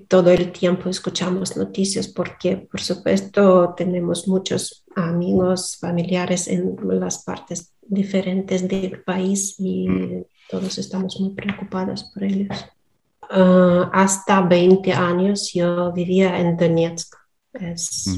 Todo 0.09 0.31
el 0.31 0.51
tiempo 0.53 0.89
escuchamos 0.89 1.57
noticias 1.57 2.09
porque, 2.09 2.57
por 2.57 2.81
supuesto, 2.81 3.75
tenemos 3.77 4.27
muchos 4.27 4.85
amigos, 4.97 5.77
familiares 5.81 6.49
en 6.49 6.77
las 7.01 7.25
partes 7.25 7.73
diferentes 7.83 8.67
del 8.67 9.03
país 9.03 9.55
y 9.59 9.89
mm. 9.89 10.25
todos 10.51 10.79
estamos 10.79 11.21
muy 11.21 11.31
preocupados 11.31 12.11
por 12.13 12.25
ellos. 12.25 12.67
Ah, 13.31 13.91
hasta 13.93 14.41
20 14.43 14.93
años 14.93 15.53
yo 15.53 15.93
vivía 15.93 16.39
en 16.39 16.57
Donetsk 16.57 17.15
es, 17.55 18.17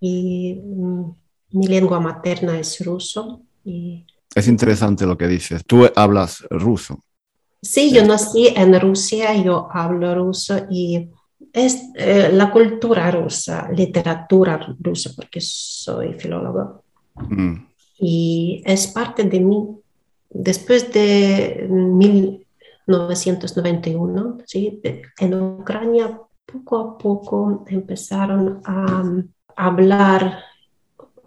y 0.00 0.54
mm, 0.54 1.14
mi 1.52 1.66
lengua 1.66 2.00
materna 2.00 2.58
es 2.58 2.84
ruso. 2.84 3.42
Y, 3.64 4.04
es 4.34 4.48
interesante 4.48 5.06
lo 5.06 5.16
que 5.16 5.28
dices. 5.28 5.64
Tú 5.64 5.86
hablas 5.94 6.44
ruso. 6.50 6.98
Sí, 7.62 7.92
yo 7.92 8.04
nací 8.04 8.48
en 8.48 8.78
Rusia, 8.78 9.34
yo 9.42 9.68
hablo 9.72 10.14
ruso 10.14 10.66
y 10.70 11.08
es 11.52 11.84
eh, 11.94 12.28
la 12.32 12.50
cultura 12.50 13.10
rusa, 13.10 13.70
literatura 13.70 14.76
rusa, 14.80 15.12
porque 15.16 15.40
soy 15.40 16.12
filólogo. 16.14 16.82
Mm. 17.14 17.54
Y 18.00 18.62
es 18.66 18.88
parte 18.88 19.24
de 19.24 19.40
mí. 19.40 19.66
Después 20.28 20.92
de 20.92 21.66
1991, 21.70 24.38
¿sí? 24.44 24.82
en 25.18 25.34
Ucrania 25.34 26.20
poco 26.46 26.78
a 26.78 26.98
poco 26.98 27.64
empezaron 27.68 28.60
a, 28.64 29.02
hablar 29.56 30.42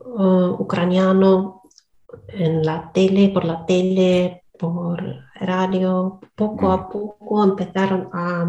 uh, 0.03 0.50
ucraniano 0.59 1.62
en 2.27 2.65
la 2.65 2.91
tele, 2.91 3.29
por 3.29 3.45
la 3.45 3.65
tele, 3.65 4.43
por 4.59 5.01
radio. 5.36 6.19
Poco 6.36 6.71
a 6.71 6.89
poco 6.89 7.43
empezaron 7.43 8.09
a 8.12 8.45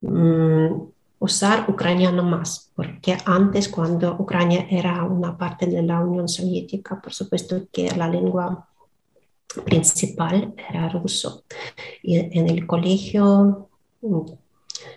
mm, 0.00 0.90
usar 1.18 1.66
ucraniano 1.68 2.22
más, 2.22 2.72
porque 2.74 3.16
antes 3.26 3.68
cuando 3.68 4.16
Ucrania 4.18 4.66
era 4.70 5.04
una 5.04 5.36
parte 5.36 5.66
de 5.66 5.82
la 5.82 6.00
Unión 6.00 6.28
Soviética, 6.28 7.00
por 7.00 7.12
supuesto 7.12 7.68
que 7.70 7.90
la 7.94 8.08
lengua 8.08 8.66
principal 9.64 10.54
era 10.56 10.88
ruso. 10.88 11.44
Y 12.02 12.16
en 12.16 12.48
el 12.48 12.66
colegio 12.66 13.68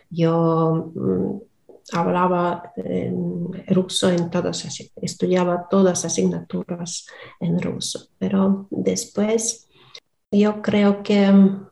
yo 0.09 0.91
mm, 0.95 1.37
hablaba 1.91 2.71
en 2.75 3.65
ruso 3.67 4.09
en 4.09 4.29
todas, 4.29 4.65
estudiaba 5.01 5.67
todas 5.69 5.85
las 5.85 6.05
asignaturas 6.05 7.07
en 7.39 7.61
ruso, 7.61 8.07
pero 8.17 8.67
después 8.69 9.67
yo 10.31 10.61
creo 10.61 11.03
que 11.03 11.31
mm, 11.31 11.67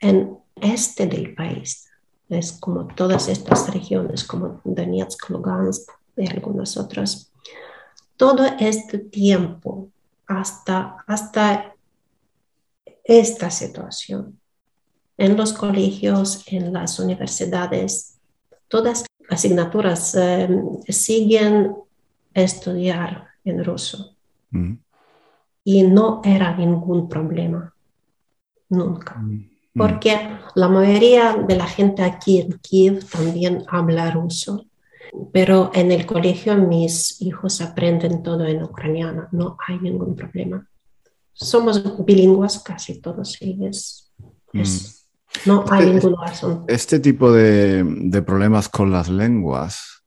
en 0.00 0.38
este 0.56 1.06
del 1.06 1.34
país, 1.34 1.88
es 2.28 2.52
como 2.52 2.86
todas 2.88 3.28
estas 3.28 3.72
regiones, 3.72 4.24
como 4.24 4.60
Donetsk, 4.64 5.30
Lugansk 5.30 5.90
y 6.16 6.28
algunas 6.28 6.76
otras, 6.76 7.32
todo 8.16 8.44
este 8.58 8.98
tiempo 8.98 9.88
hasta, 10.26 11.04
hasta 11.06 11.74
esta 13.04 13.50
situación 13.50 14.38
en 15.18 15.36
los 15.36 15.52
colegios, 15.52 16.44
en 16.46 16.72
las 16.72 16.98
universidades, 16.98 18.18
todas 18.68 19.04
asignaturas 19.28 20.14
em, 20.14 20.80
siguen 20.88 21.74
estudiar 22.32 23.28
en 23.44 23.64
ruso. 23.64 24.14
Mm. 24.50 24.78
y 25.64 25.82
no 25.82 26.22
era 26.24 26.56
ningún 26.56 27.10
problema, 27.10 27.74
nunca. 28.70 29.16
Mm, 29.16 29.34
mm. 29.34 29.48
Porque 29.74 30.16
la 30.54 30.68
mayoría 30.68 31.34
de 31.34 31.56
la 31.56 31.66
gente 31.66 32.02
aquí 32.02 32.38
en 32.38 32.52
Kiev 32.52 33.04
también 33.04 33.64
habla 33.68 34.10
ruso, 34.10 34.64
pero 35.30 35.70
en 35.74 35.92
el 35.92 36.06
colegio 36.06 36.56
mis 36.56 37.20
hijos 37.20 37.60
aprenden 37.60 38.22
todo 38.22 38.46
en 38.46 38.62
ucraniano, 38.62 39.28
no 39.32 39.58
hay 39.66 39.78
ningún 39.78 40.16
problema. 40.16 40.66
Somos 41.34 41.82
bilingües 42.02 42.60
casi 42.60 43.02
todos 43.02 43.36
ellos. 43.42 44.10
Mm. 44.54 44.62
No 45.46 45.64
hay 45.70 45.88
este, 45.88 45.94
ninguna 45.94 46.26
razón. 46.26 46.64
Este 46.68 47.00
tipo 47.00 47.32
de, 47.32 47.84
de 47.84 48.22
problemas 48.22 48.68
con 48.68 48.90
las 48.90 49.08
lenguas 49.08 49.98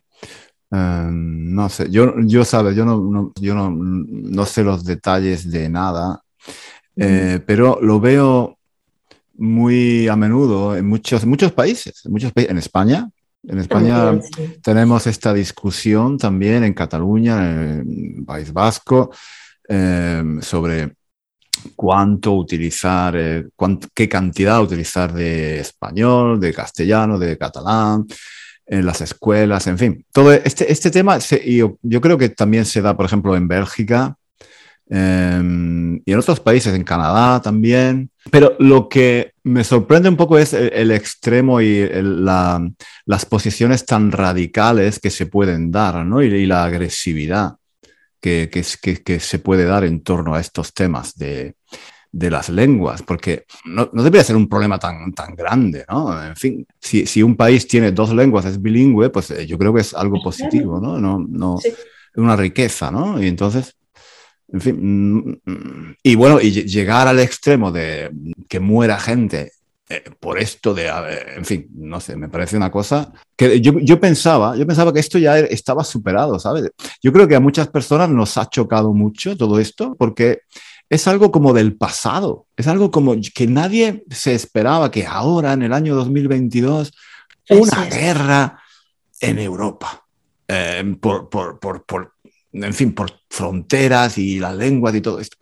Em, 0.72 1.54
no 1.54 1.68
sé, 1.68 1.90
yo, 1.92 2.14
yo 2.22 2.46
sabes, 2.46 2.76
yo, 2.78 2.86
no, 2.86 3.34
yo 3.40 3.54
no, 3.54 3.70
no, 3.72 4.46
sé 4.46 4.64
los 4.64 4.86
detalles 4.86 5.52
de 5.52 5.68
nada, 5.68 6.24
eh, 6.96 7.42
pero 7.46 7.80
lo 7.82 8.00
veo 8.00 8.58
muy 9.34 10.08
a 10.08 10.16
menudo 10.16 10.78
en 10.78 10.88
muchos, 10.88 11.26
muchos 11.26 11.52
países, 11.52 12.06
en, 12.06 12.12
muchos 12.14 12.32
en 12.36 12.58
España. 12.58 13.10
En 13.44 13.58
España 13.58 14.18
tenemos 14.64 15.08
esta 15.08 15.34
discusión 15.34 16.18
también 16.18 16.64
en 16.64 16.74
Cataluña, 16.74 17.52
en 17.52 18.16
el 18.20 18.26
País 18.26 18.54
Vasco, 18.54 19.12
em, 19.68 20.42
sobre 20.42 20.94
cuánto 21.76 22.34
utilizar, 22.34 23.16
eh, 23.18 23.48
qué 23.94 24.10
cantidad 24.10 24.62
utilizar 24.62 25.14
de 25.14 25.60
español, 25.60 26.40
de 26.40 26.54
castellano, 26.54 27.20
de 27.20 27.38
catalán 27.38 28.06
en 28.66 28.86
las 28.86 29.02
escuelas, 29.02 29.68
en 29.68 29.78
fin. 29.78 30.06
Todo 30.12 30.32
este, 30.32 30.72
este 30.72 30.92
tema, 30.92 31.18
yo, 31.18 31.78
yo, 31.82 32.02
creo 32.02 32.18
que 32.18 32.30
también 32.30 32.66
se 32.66 32.82
da, 32.82 32.96
por 32.96 33.06
ejemplo, 33.06 33.36
en 33.36 33.48
Bélgica 33.48 34.16
em, 34.90 35.98
y 36.06 36.14
en 36.14 36.20
otros 36.20 36.40
países, 36.40 36.74
en 36.74 36.84
Canadá 36.84 37.42
también. 37.42 38.10
Pero 38.30 38.56
lo 38.60 38.88
que 38.88 39.34
me 39.44 39.64
sorprende 39.64 40.08
un 40.08 40.16
poco 40.16 40.38
es 40.38 40.54
el, 40.54 40.92
extremo 40.92 41.60
y 41.60 41.90
las 43.06 43.26
posiciones 43.26 43.86
tan 43.86 44.12
radicales 44.12 45.00
que 45.00 45.10
se 45.10 45.26
pueden 45.26 45.72
dar, 45.72 46.06
¿no? 46.06 46.22
Y, 46.22 46.46
la 46.46 46.64
agresividad 46.64 47.56
que, 48.22 48.50
que, 48.50 49.04
que, 49.04 49.20
se 49.20 49.40
puede 49.40 49.66
dar 49.66 49.84
en 49.84 50.02
torno 50.04 50.36
a 50.36 50.40
estos 50.40 50.74
temas 50.74 51.18
de, 51.18 51.56
de 52.12 52.30
las 52.30 52.50
lenguas, 52.50 53.02
porque 53.02 53.46
no, 53.66 53.90
no, 53.94 54.04
debería 54.04 54.24
ser 54.24 54.36
un 54.36 54.48
problema 54.48 54.78
tan, 54.78 55.12
tan 55.14 55.36
grande, 55.36 55.86
¿no? 55.90 56.24
En 56.24 56.36
fin, 56.36 56.66
si, 56.80 57.06
si, 57.06 57.24
un 57.24 57.36
país 57.36 57.68
tiene 57.68 57.92
dos 57.92 58.14
lenguas, 58.14 58.46
es 58.46 58.62
bilingüe, 58.62 59.10
pues 59.10 59.32
eh, 59.32 59.48
yo 59.48 59.58
creo 59.58 59.74
que 59.74 59.82
es 59.82 59.94
algo 59.94 60.22
positivo, 60.22 60.80
¿no? 60.80 61.00
no, 61.00 61.26
no 61.28 61.58
Es 61.60 61.76
una 62.16 62.36
riqueza, 62.36 62.92
¿no? 62.92 63.22
Y 63.22 63.28
entonces, 63.28 63.76
en 64.50 64.62
fin, 64.62 64.78
mm, 64.82 65.52
mm, 65.52 65.96
y 66.04 66.16
bueno, 66.16 66.40
y 66.42 66.52
llegar 66.52 67.08
al 67.08 67.20
extremo 67.20 67.72
de 67.72 68.12
que 68.48 68.60
muera 68.60 69.00
gente 69.00 69.52
eh, 69.94 70.04
por 70.20 70.40
esto 70.40 70.74
de, 70.74 70.88
en 71.36 71.44
fin, 71.44 71.68
no 71.76 72.00
sé, 72.00 72.16
me 72.16 72.30
parece 72.30 72.56
una 72.56 72.72
cosa 72.72 73.12
que 73.36 73.60
yo, 73.60 73.78
yo, 73.80 74.00
pensaba, 74.00 74.56
yo 74.56 74.66
pensaba 74.66 74.94
que 74.94 75.02
esto 75.02 75.18
ya 75.18 75.38
estaba 75.40 75.84
superado, 75.84 76.40
¿sabes? 76.40 76.72
Yo 77.04 77.12
creo 77.12 77.28
que 77.28 77.36
a 77.36 77.42
muchas 77.42 77.68
personas 77.68 78.10
nos 78.10 78.38
ha 78.38 78.50
chocado 78.50 78.94
mucho 78.94 79.36
todo 79.36 79.60
esto 79.60 79.96
porque 80.00 80.44
es 80.90 81.08
algo 81.08 81.30
como 81.30 81.52
del 81.52 81.76
pasado, 81.76 82.46
es 82.56 82.68
algo 82.68 82.90
como 82.90 83.16
que 83.34 83.48
nadie 83.48 84.06
se 84.10 84.34
esperaba 84.34 84.92
que 84.92 85.06
ahora, 85.06 85.52
en 85.54 85.64
el 85.64 85.74
año 85.74 85.94
2022, 85.96 86.94
una 87.50 87.86
guerra 87.86 88.62
en 89.20 89.40
Europa, 89.40 90.06
eh, 90.48 90.96
por, 91.02 91.30
en 92.54 92.74
fin, 92.74 92.94
por 92.94 93.12
fronteras 93.30 94.18
y 94.18 94.40
las 94.40 94.56
lenguas 94.56 94.96
y 94.96 95.02
todo 95.02 95.20
esto. 95.20 95.38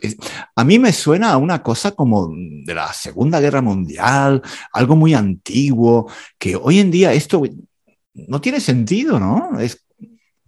a 0.56 0.64
mí 0.64 0.80
me 0.80 0.94
suena 0.94 1.32
a 1.34 1.38
una 1.38 1.64
cosa 1.64 1.92
como 1.92 2.30
de 2.32 2.74
la 2.74 2.92
Segunda 2.94 3.40
Guerra 3.40 3.62
Mundial, 3.62 4.42
algo 4.74 4.96
muy 4.96 5.14
antiguo, 5.14 6.10
que 6.38 6.56
hoy 6.56 6.80
en 6.80 6.92
día 6.92 7.14
esto 7.14 7.42
no 8.14 8.42
tiene 8.42 8.60
sentido, 8.60 9.20
¿no? 9.20 9.60
Es, 9.60 9.86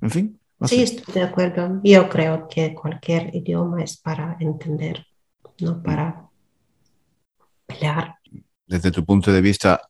en 0.02 0.10
fin 0.10 0.42
sí, 0.68 0.84
estoy 0.84 1.14
de 1.14 1.24
acuerdo. 1.24 1.80
Yo 1.84 2.10
creo 2.10 2.48
que 2.48 2.74
cualquier 2.74 3.36
idioma 3.36 3.84
es 3.84 3.98
para 3.98 4.38
entender, 4.40 5.06
no 5.60 5.82
para 5.82 6.30
pelear. 7.66 8.16
Desde 8.66 8.92
tu 8.92 9.04
punto 9.06 9.32
de 9.32 9.42
vista, 9.42 9.82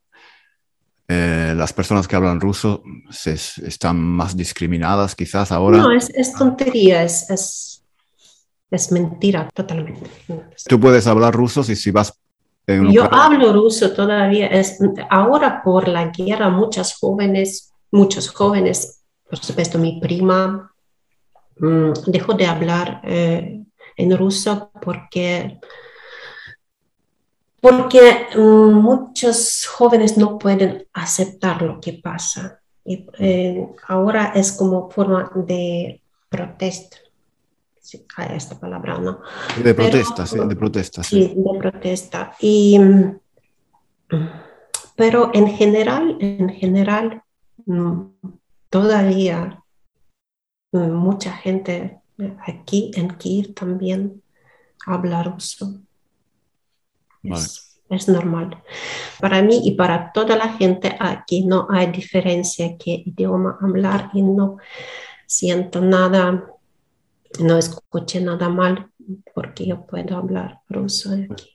eh, 1.11 1.53
las 1.55 1.73
personas 1.73 2.07
que 2.07 2.15
hablan 2.15 2.39
ruso 2.39 2.83
se, 3.09 3.33
están 3.33 3.99
más 3.99 4.35
discriminadas 4.35 5.15
quizás 5.15 5.51
ahora. 5.51 5.77
No, 5.77 5.91
es, 5.91 6.09
es 6.13 6.33
tontería, 6.33 7.03
es, 7.03 7.29
es, 7.29 7.83
es, 8.69 8.91
mentira 8.91 9.49
totalmente. 9.53 10.09
Tú 10.67 10.79
puedes 10.79 11.07
hablar 11.07 11.33
ruso 11.33 11.63
si, 11.63 11.75
si 11.75 11.91
vas... 11.91 12.13
En 12.67 12.91
Yo 12.91 13.11
hablo 13.11 13.51
ruso 13.51 13.91
todavía. 13.91 14.47
Es, 14.47 14.77
ahora 15.09 15.61
por 15.63 15.87
la 15.87 16.07
guerra 16.07 16.49
muchas 16.49 16.95
jóvenes, 16.97 17.73
muchos 17.91 18.29
jóvenes 18.29 19.01
por 19.31 19.39
supuesto 19.39 19.79
mi 19.79 19.99
prima 20.01 20.73
mm, 21.57 21.93
dejó 22.07 22.33
de 22.33 22.45
hablar 22.45 22.99
eh, 23.05 23.63
en 23.95 24.17
ruso 24.17 24.71
porque, 24.81 25.57
porque 27.61 28.27
mm, 28.35 28.73
muchos 28.73 29.67
jóvenes 29.67 30.17
no 30.17 30.37
pueden 30.39 30.87
aceptar 30.93 31.61
lo 31.61 31.79
que 31.79 31.93
pasa. 31.93 32.59
Y, 32.83 33.05
eh, 33.19 33.67
ahora 33.87 34.33
es 34.35 34.51
como 34.51 34.89
forma 34.89 35.31
de 35.35 36.01
protesta. 36.27 36.97
Sí, 37.79 38.05
esta 38.35 38.59
palabra, 38.59 38.97
¿no? 38.97 39.19
De 39.63 39.73
protesta, 39.73 40.25
sí, 40.25 40.39
de 40.39 40.55
protesta. 40.55 41.03
Sí, 41.03 41.33
de 41.35 41.59
protesta. 41.59 42.35
Y, 42.39 42.79
pero 44.95 45.29
en 45.33 45.47
general, 45.49 46.17
en 46.19 46.49
general, 46.49 47.21
mm, 47.65 48.01
todavía 48.69 49.61
mm, 50.71 50.91
mucha 50.91 51.33
gente 51.33 51.99
aquí 52.45 52.91
en 52.95 53.09
Kiev 53.17 53.53
también 53.53 54.23
habla 54.85 55.23
ruso. 55.23 55.81
Es, 57.23 58.07
normal. 58.07 58.63
Para 59.19 59.41
mí 59.41 59.61
y 59.65 59.71
para 59.71 60.13
toda 60.13 60.37
la 60.37 60.53
gente 60.53 60.95
aquí 60.97 61.45
no 61.45 61.67
hay 61.69 61.91
diferencia 61.91 62.77
qué 62.77 63.03
idioma 63.05 63.57
hablar 63.61 64.11
y 64.13 64.21
no 64.21 64.57
siento 65.27 65.81
nada, 65.81 66.45
no 67.39 67.57
escuché 67.57 68.21
nada 68.21 68.47
mal 68.47 68.89
porque 69.35 69.67
yo 69.67 69.85
puedo 69.85 70.15
hablar 70.15 70.61
ruso 70.69 71.11
aquí. 71.13 71.49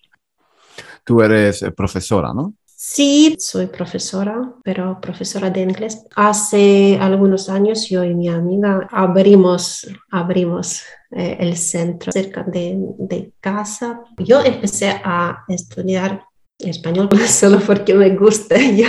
Tú 1.05 1.23
eres 1.23 1.63
eh, 1.63 1.71
profesora, 1.71 2.35
¿no? 2.35 2.55
Sí, 2.79 3.35
soy 3.39 3.69
profesora, 3.69 4.53
pero 4.63 5.01
profesora 5.01 5.49
de 5.49 5.63
inglés. 5.63 6.05
Hace 6.15 6.99
algunos 7.01 7.49
años 7.49 7.89
yo 7.89 8.05
y 8.05 8.15
mi 8.15 8.29
amiga 8.29 8.87
abrimos, 8.93 9.89
abrimos 10.11 10.83
eh, 11.11 11.37
el 11.41 11.57
centro 11.57 12.13
cerca 12.13 12.43
de, 12.43 12.77
de, 12.99 13.33
casa. 13.41 14.03
Yo 14.19 14.43
empecé 14.43 14.89
a 14.89 15.45
estudiar 15.49 16.25
español 16.59 17.09
solo 17.27 17.61
porque 17.61 17.95
me 17.95 18.11
gusta. 18.17 18.57
Yo 18.77 18.89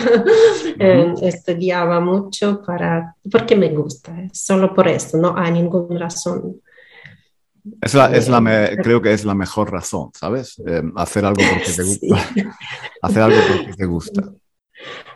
eh, 0.80 1.14
estudiaba 1.22 2.00
mucho 2.00 2.62
para, 2.64 3.16
porque 3.32 3.56
me 3.56 3.70
gusta, 3.70 4.16
solo 4.32 4.74
por 4.74 4.88
eso, 4.88 5.18
no 5.18 5.38
hay 5.38 5.52
ninguna 5.52 6.00
razón 6.00 6.62
es 7.82 7.94
la, 7.94 8.16
es 8.16 8.30
la 8.30 8.42
creo 8.82 9.02
que 9.02 9.14
es 9.14 9.26
la 9.26 9.36
mejor 9.36 9.72
razón, 9.72 10.12
¿sabes? 10.14 10.62
Eh, 10.66 10.82
hacer 10.96 11.26
algo 11.26 11.42
porque 11.50 11.72
te 11.72 11.84
gusta. 11.84 12.56
hacer 13.02 13.22
algo 13.22 13.38
porque 13.48 13.74
te 13.74 13.86
gusta. 13.86 14.34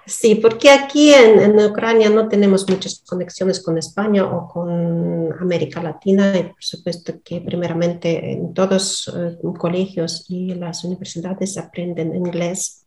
Sí, 0.05 0.36
porque 0.36 0.69
aquí 0.71 1.13
en, 1.13 1.39
en, 1.39 1.60
Ucrania 1.60 2.10
no 2.10 2.27
tenemos 2.27 2.67
muchas 2.69 3.03
conexiones 3.07 3.63
con 3.63 3.77
España 3.77 4.25
o 4.25 4.47
con 4.47 5.31
América 5.39 5.81
Latina 5.81 6.38
y 6.38 6.43
por 6.43 6.63
supuesto 6.63 7.13
que 7.23 7.39
primeramente 7.41 8.34
en 8.34 8.53
todos 8.53 9.07
los 9.07 9.15
eh, 9.15 9.38
colegios 9.57 10.25
y 10.29 10.55
las 10.55 10.84
universidades 10.84 11.57
aprenden 11.57 12.15
inglés, 12.15 12.86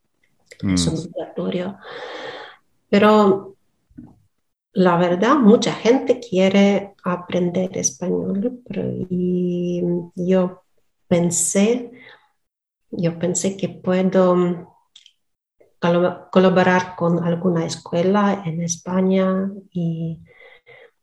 mm. 0.62 0.74
es 0.74 0.88
obligatorio. 0.88 1.78
Pero 2.90 3.56
la 4.72 4.96
verdad, 4.96 5.36
mucha 5.36 5.72
gente 5.72 6.18
quiere 6.20 6.94
aprender 7.04 7.78
español 7.78 8.60
y 9.08 9.82
yo 10.16 10.62
pensé, 11.06 11.92
yo 12.90 13.18
pensé 13.18 13.56
que 13.56 13.68
puedo 13.68 14.73
colaborar 16.30 16.96
con 16.96 17.22
alguna 17.24 17.64
escuela 17.64 18.42
en 18.44 18.62
España 18.62 19.50
y 19.70 20.20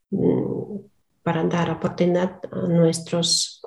mm, 0.09 0.79
para 1.23 1.43
dar 1.43 1.69
oportunidad 1.71 2.39
a 2.51 2.67
nuestros 2.67 3.61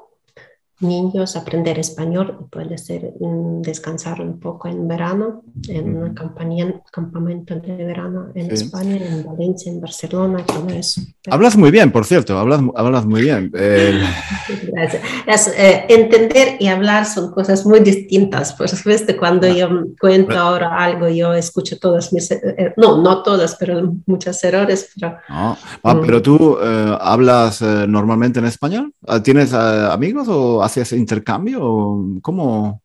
niños 0.84 1.36
aprender 1.36 1.78
español, 1.78 2.46
puede 2.50 2.78
ser 2.78 3.12
mm, 3.18 3.62
descansar 3.62 4.20
un 4.20 4.38
poco 4.38 4.68
en 4.68 4.86
verano, 4.86 5.42
en 5.68 5.96
un 5.96 6.14
campamento 6.14 7.54
de 7.56 7.76
verano 7.84 8.28
en 8.34 8.50
España, 8.50 8.96
en 8.96 9.24
Valencia, 9.24 9.72
en 9.72 9.80
Barcelona, 9.80 10.44
todo 10.44 10.68
eso. 10.68 11.00
Hablas 11.28 11.56
muy 11.56 11.70
bien, 11.70 11.90
por 11.90 12.04
cierto, 12.04 12.38
hablas, 12.38 12.60
hablas 12.76 13.06
muy 13.06 13.22
bien. 13.22 13.50
Gracias. 14.72 15.48
Eh, 15.56 15.86
entender 15.88 16.56
y 16.60 16.68
hablar 16.68 17.06
son 17.06 17.32
cosas 17.32 17.64
muy 17.64 17.80
distintas. 17.80 18.52
Por 18.52 18.68
supuesto, 18.68 19.16
cuando 19.18 19.48
yo 19.48 19.68
cuento 19.98 20.38
ahora 20.38 20.76
algo, 20.76 21.08
yo 21.08 21.32
escucho 21.34 21.78
todas 21.78 22.12
mis, 22.12 22.30
eh, 22.30 22.74
no, 22.76 23.00
no 23.00 23.22
todas, 23.22 23.56
pero 23.56 23.94
muchos 24.06 24.42
errores. 24.44 24.90
Pero, 24.94 25.16
ah, 25.28 25.56
pero 25.82 26.20
tú 26.20 26.58
eh, 26.62 26.96
hablas 27.00 27.62
normalmente 27.62 28.38
en 28.38 28.46
español. 28.46 28.92
¿Tienes 29.22 29.52
amigos 29.54 30.28
o 30.28 30.62
haces 30.80 30.98
intercambio? 30.98 32.04
¿Cómo? 32.22 32.82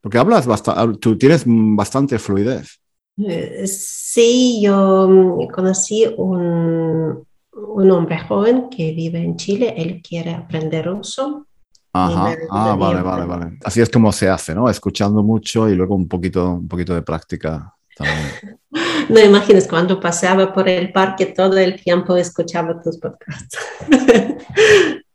Porque 0.00 0.18
hablas 0.18 0.46
bastante, 0.46 0.98
tú 0.98 1.16
tienes 1.18 1.44
bastante 1.46 2.18
fluidez. 2.18 2.80
Eh, 3.18 3.66
sí, 3.66 4.60
yo 4.62 5.08
mm, 5.08 5.48
conocí 5.48 6.06
un, 6.16 7.26
un 7.52 7.90
hombre 7.90 8.18
joven 8.20 8.68
que 8.68 8.92
vive 8.92 9.22
en 9.22 9.36
Chile, 9.36 9.74
él 9.76 10.02
quiere 10.06 10.34
aprender 10.34 10.86
ruso. 10.86 11.46
Ajá, 11.92 12.36
ah, 12.50 12.76
vale, 12.78 13.00
vale, 13.00 13.24
vale. 13.24 13.58
Así 13.64 13.80
es 13.80 13.88
como 13.88 14.12
se 14.12 14.28
hace, 14.28 14.54
¿no? 14.54 14.68
Escuchando 14.68 15.22
mucho 15.22 15.68
y 15.68 15.74
luego 15.74 15.94
un 15.94 16.06
poquito, 16.06 16.50
un 16.50 16.68
poquito 16.68 16.94
de 16.94 17.00
práctica 17.00 17.74
también. 17.96 18.60
no 19.08 19.20
imaginas 19.20 19.66
cuando 19.66 19.98
paseaba 19.98 20.52
por 20.52 20.68
el 20.68 20.92
parque 20.92 21.26
todo 21.26 21.56
el 21.56 21.80
tiempo 21.82 22.16
escuchaba 22.16 22.80
tus 22.82 22.98
podcasts. 22.98 23.58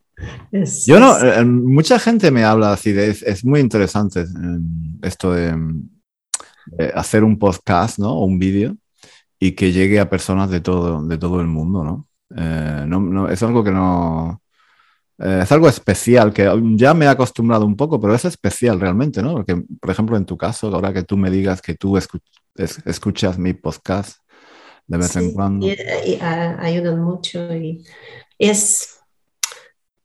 Yo 0.85 0.99
no, 0.99 1.17
eh, 1.17 1.43
mucha 1.45 1.99
gente 1.99 2.31
me 2.31 2.43
habla 2.43 2.73
así 2.73 2.91
de, 2.91 3.09
es, 3.09 3.45
muy 3.45 3.59
interesante 3.59 4.25
esto 5.01 5.33
de, 5.33 5.55
hacer 6.93 7.23
un 7.23 7.39
podcast, 7.39 7.99
¿no? 7.99 8.13
O 8.13 8.25
un 8.25 8.39
vídeo 8.39 8.75
y 9.39 9.53
que 9.53 9.71
llegue 9.71 9.99
a 9.99 10.09
personas 10.09 10.49
de 10.49 10.61
todo, 10.61 11.05
de 11.05 11.17
todo 11.17 11.41
el 11.41 11.47
mundo, 11.47 11.83
¿no? 11.83 12.07
Eh, 12.35 12.85
no, 12.87 13.29
es 13.29 13.41
algo 13.43 13.63
que 13.63 13.71
no... 13.71 14.41
Eh, 15.17 15.41
es 15.43 15.51
algo 15.51 15.67
especial, 15.67 16.33
que 16.33 16.49
ya 16.75 16.93
me 16.93 17.05
he 17.05 17.07
acostumbrado 17.07 17.65
un 17.65 17.75
poco, 17.75 17.99
pero 17.99 18.13
es 18.15 18.25
especial 18.25 18.79
realmente, 18.79 19.21
¿no? 19.21 19.33
Porque, 19.33 19.63
por 19.79 19.89
ejemplo, 19.89 20.17
en 20.17 20.25
tu 20.25 20.37
caso, 20.37 20.67
ahora 20.67 20.93
que 20.93 21.03
tú 21.03 21.17
me 21.17 21.29
digas 21.29 21.61
que 21.61 21.75
tú 21.75 21.97
escuchas 22.85 23.37
mi 23.37 23.53
podcast 23.53 24.17
de 24.87 24.97
vez 24.97 25.15
en 25.15 25.33
cuando. 25.33 25.65
Y, 25.65 25.71
y, 25.71 26.19
ayudan 26.21 27.01
mucho 27.01 27.53
y 27.55 27.83
es 28.37 28.90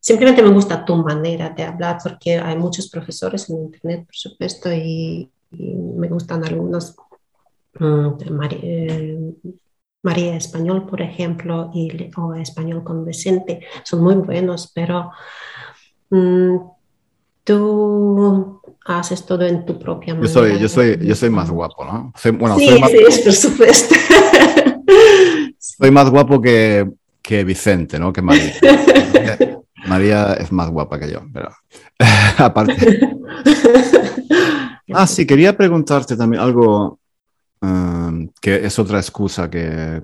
Simplemente 0.07 0.41
me 0.41 0.51
gusta 0.51 0.85
tu 0.85 0.95
manera 0.95 1.51
de 1.51 1.65
hablar 1.65 1.99
porque 2.01 2.39
hay 2.39 2.57
muchos 2.57 2.89
profesores 2.89 3.51
en 3.51 3.57
Internet, 3.57 4.07
por 4.07 4.15
supuesto, 4.15 4.73
y, 4.73 5.29
me 5.51 6.07
gustan 6.07 6.45
algunos. 6.45 6.95
Mm, 7.81 8.11
eh, 8.53 9.35
María, 10.05 10.37
Español, 10.37 10.87
por 10.87 11.03
ejemplo, 11.03 11.73
y, 11.75 12.09
o 12.17 12.35
Español 12.35 12.85
con 12.85 13.05
Vicente, 13.05 13.67
son 13.83 14.05
muy 14.05 14.15
buenos, 14.15 14.71
pero 14.73 15.11
mm, 16.11 16.57
tú 17.43 18.61
haces 18.85 19.27
todo 19.27 19.45
en 19.45 19.67
tu 19.67 19.77
propia 19.77 20.15
manera. 20.15 20.33
Yo 20.33 20.41
soy, 20.41 20.61
yo 20.61 20.69
soy, 20.69 21.05
yo 21.05 21.17
soy 21.17 21.31
más 21.31 21.51
guapo, 21.51 21.85
¿no? 21.85 22.13
bueno, 22.39 22.57
sí, 22.59 22.69
sí, 23.11 23.23
por 23.25 23.33
supuesto. 23.33 23.97
soy 25.59 25.91
más 25.91 26.09
guapo 26.09 26.41
que, 26.41 26.89
que 27.21 27.43
Vicente, 27.43 27.99
¿no? 27.99 28.13
Que 28.13 28.23
María. 28.23 28.53
María 29.87 30.35
es 30.35 30.53
más 30.53 30.71
guapa 30.71 30.99
que 30.99 31.11
yo, 31.11 31.23
pero 31.33 31.51
aparte. 32.39 33.01
ah, 34.95 35.07
sí, 35.07 35.27
quería 35.27 35.57
preguntarte 35.57 36.17
también 36.17 36.43
algo 36.43 37.01
um, 37.61 38.29
que 38.41 38.67
es 38.67 38.79
otra 38.79 38.99
excusa 38.99 39.51
que, 39.51 40.03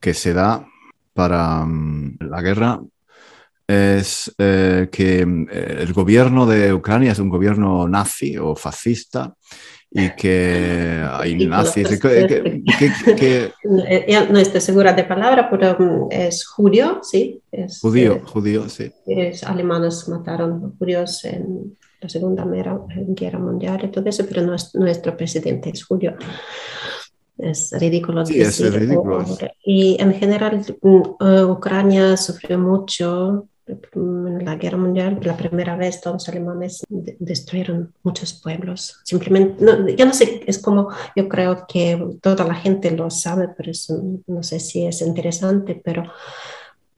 que 0.00 0.14
se 0.14 0.32
da 0.32 0.66
para 1.14 1.62
um, 1.62 2.16
la 2.20 2.40
guerra. 2.42 2.80
Es 3.66 4.34
eh, 4.38 4.88
que 4.90 5.20
eh, 5.20 5.76
el 5.80 5.92
gobierno 5.92 6.46
de 6.46 6.74
Ucrania 6.74 7.12
es 7.12 7.18
un 7.18 7.28
gobierno 7.28 7.88
nazi 7.88 8.36
o 8.36 8.54
fascista 8.56 9.34
y 9.94 10.10
que 10.10 11.04
hay 11.10 11.46
nazis. 11.46 12.00
Que, 12.00 13.52
no 14.30 14.38
estoy 14.38 14.60
segura 14.60 14.92
de 14.92 15.04
palabra, 15.04 15.48
pero 15.50 15.76
mm, 15.78 16.08
es 16.10 16.46
judío, 16.46 17.00
sí. 17.02 17.40
Es, 17.50 17.80
judío, 17.80 18.14
eh, 18.14 18.22
judío, 18.24 18.68
sí. 18.68 18.90
Es, 19.06 19.44
alemanes 19.44 20.08
mataron 20.08 20.76
judíos 20.78 21.24
en 21.24 21.76
la 22.00 22.08
Segunda 22.08 22.44
Guerra 22.44 23.38
Mundial 23.38 23.84
y 23.84 23.88
todo 23.88 24.08
eso, 24.08 24.24
pero 24.26 24.42
nuestro 24.42 25.16
presidente 25.16 25.70
es 25.70 25.84
judío. 25.84 26.14
Es 27.38 27.72
ridículo. 27.78 28.24
Sí, 28.24 28.40
es 28.40 28.72
ridículo. 28.72 29.24
Y 29.64 29.96
en 30.00 30.14
general, 30.14 30.64
mm, 30.80 31.02
eh, 31.20 31.44
Ucrania 31.44 32.16
sufrió 32.16 32.58
mucho 32.58 33.48
en 33.94 34.44
la 34.44 34.56
guerra 34.56 34.78
mundial, 34.78 35.18
la 35.22 35.36
primera 35.36 35.76
vez 35.76 36.00
todos 36.00 36.14
los 36.14 36.28
alemanes 36.28 36.82
destruyeron 36.88 37.92
muchos 38.02 38.32
pueblos. 38.34 39.00
Simplemente, 39.04 39.64
no, 39.64 39.88
yo 39.88 40.06
no 40.06 40.12
sé, 40.12 40.42
es 40.46 40.58
como, 40.58 40.88
yo 41.16 41.28
creo 41.28 41.66
que 41.66 42.18
toda 42.20 42.44
la 42.44 42.54
gente 42.54 42.90
lo 42.90 43.10
sabe, 43.10 43.48
pero 43.56 43.72
no 44.26 44.42
sé 44.42 44.60
si 44.60 44.86
es 44.86 45.02
interesante, 45.02 45.80
pero 45.84 46.04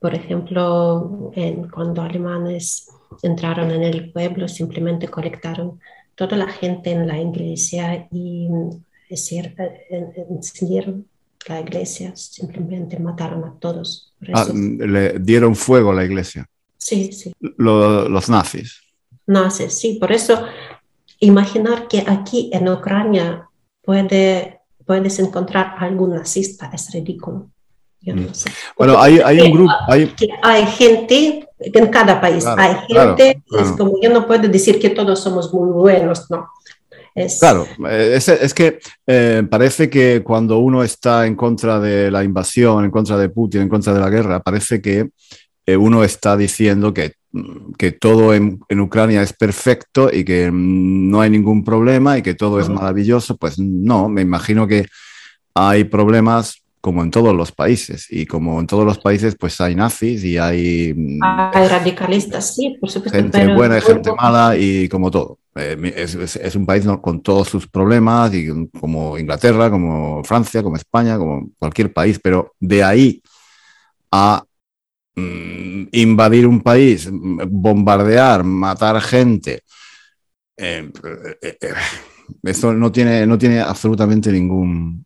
por 0.04 0.14
ejemplo, 0.14 1.32
en, 1.34 1.68
cuando 1.70 2.02
alemanes 2.02 2.90
entraron 3.22 3.70
en 3.70 3.82
el 3.82 4.12
pueblo, 4.12 4.48
simplemente 4.48 5.08
colectaron 5.08 5.80
toda 6.14 6.36
la 6.36 6.48
gente 6.48 6.90
en 6.90 7.06
la 7.06 7.18
iglesia 7.18 8.06
y 8.12 8.48
encendieron 9.08 11.06
la 11.48 11.60
iglesia, 11.60 12.14
simplemente 12.16 12.98
mataron 12.98 13.44
a 13.44 13.54
todos. 13.58 14.12
Ah, 14.32 14.46
le 14.52 15.18
dieron 15.18 15.54
fuego 15.54 15.90
a 15.90 15.94
la 15.94 16.04
iglesia. 16.04 16.46
Sí, 16.84 17.12
sí. 17.12 17.32
los 17.40 18.28
nazis. 18.28 18.82
Nazis, 19.26 19.72
sí. 19.72 19.96
Por 19.98 20.12
eso, 20.12 20.44
imaginar 21.18 21.88
que 21.88 22.04
aquí 22.06 22.50
en 22.52 22.68
Ucrania 22.68 23.48
puede, 23.82 24.60
puedes 24.84 25.18
encontrar 25.18 25.76
algún 25.78 26.10
nazista 26.10 26.70
es 26.74 26.92
ridículo. 26.92 27.48
Mm. 28.02 28.26
Bueno, 28.76 29.00
hay, 29.00 29.18
hay, 29.24 29.40
un 29.40 29.52
grupo. 29.52 29.72
Hay... 29.88 30.14
hay... 30.42 30.66
gente 30.66 31.48
en 31.58 31.86
cada 31.86 32.20
país, 32.20 32.44
hay 32.44 32.74
gente, 32.86 33.42
es 33.58 33.68
como 33.78 33.98
yo 34.02 34.10
no 34.10 34.26
puedo 34.26 34.46
decir 34.46 34.78
que 34.78 34.90
todos 34.90 35.20
somos 35.20 35.54
muy 35.54 35.70
buenos, 35.70 36.30
no. 36.30 36.50
Es... 37.14 37.38
Claro, 37.38 37.66
es, 37.88 38.28
es 38.28 38.52
que 38.52 38.78
eh, 39.06 39.42
parece 39.48 39.88
que 39.88 40.22
cuando 40.22 40.58
uno 40.58 40.82
está 40.82 41.26
en 41.26 41.34
contra 41.34 41.80
de 41.80 42.10
la 42.10 42.22
invasión, 42.22 42.84
en 42.84 42.90
contra 42.90 43.16
de 43.16 43.30
Putin, 43.30 43.62
en 43.62 43.68
contra 43.70 43.94
de 43.94 44.00
la 44.00 44.10
guerra, 44.10 44.40
parece 44.40 44.82
que 44.82 45.08
eh, 45.66 45.76
uno 45.76 46.04
está 46.04 46.36
diciendo 46.36 46.92
que, 46.92 47.14
que 47.78 47.92
todo 47.92 48.34
en, 48.34 48.60
Ucrania 48.80 49.22
es 49.22 49.32
perfecto 49.32 50.10
y 50.12 50.24
que 50.24 50.50
no 50.52 51.20
hay 51.20 51.30
ningún 51.30 51.64
problema 51.64 52.18
y 52.18 52.22
que 52.22 52.34
todo 52.34 52.60
es 52.60 52.68
maravilloso, 52.68 53.36
pues 53.36 53.58
no, 53.58 54.08
me 54.08 54.22
imagino 54.22 54.66
que 54.66 54.86
hay 55.54 55.84
problemas 55.84 56.62
como 56.80 57.02
en 57.02 57.10
todos 57.10 57.34
los 57.34 57.50
países 57.50 58.08
y 58.10 58.26
como 58.26 58.60
en 58.60 58.66
todos 58.66 58.84
los 58.84 58.98
países 58.98 59.36
pues 59.40 59.58
hay 59.62 59.74
nazis 59.74 60.22
y 60.22 60.36
hay, 60.36 60.92
mm, 60.94 61.20
hay 61.22 61.66
radicalistas, 61.66 62.54
sí, 62.54 62.76
por 62.78 62.90
supuesto. 62.90 63.18
Gente 63.18 63.54
buena 63.54 63.78
y 63.78 63.80
gente 63.80 64.12
mala 64.12 64.54
y 64.56 64.86
como 64.90 65.10
todo. 65.10 65.38
Eh, 65.56 65.94
es, 65.96 66.36
es, 66.36 66.56
un 66.56 66.66
país 66.66 66.84
con 67.00 67.22
todos 67.22 67.48
sus 67.48 67.68
problemas 67.68 68.34
y 68.34 68.48
como 68.78 69.16
Inglaterra, 69.16 69.70
como 69.70 70.22
Francia, 70.24 70.62
como 70.62 70.76
España, 70.76 71.16
como 71.16 71.48
cualquier 71.58 71.92
país, 71.92 72.20
pero 72.22 72.52
de 72.60 72.82
ahí 72.82 73.22
a 74.10 74.44
Mm, 74.44 74.53
invadir 75.16 76.46
un 76.46 76.60
país, 76.60 77.08
bombardear, 77.10 78.44
matar 78.44 79.00
gente. 79.00 79.62
Eh, 80.56 80.90
eh, 81.42 81.58
eh, 81.60 81.74
eso 82.42 82.72
no 82.72 82.90
tiene, 82.90 83.26
no 83.26 83.38
tiene 83.38 83.60
absolutamente 83.60 84.30
ningún... 84.32 85.04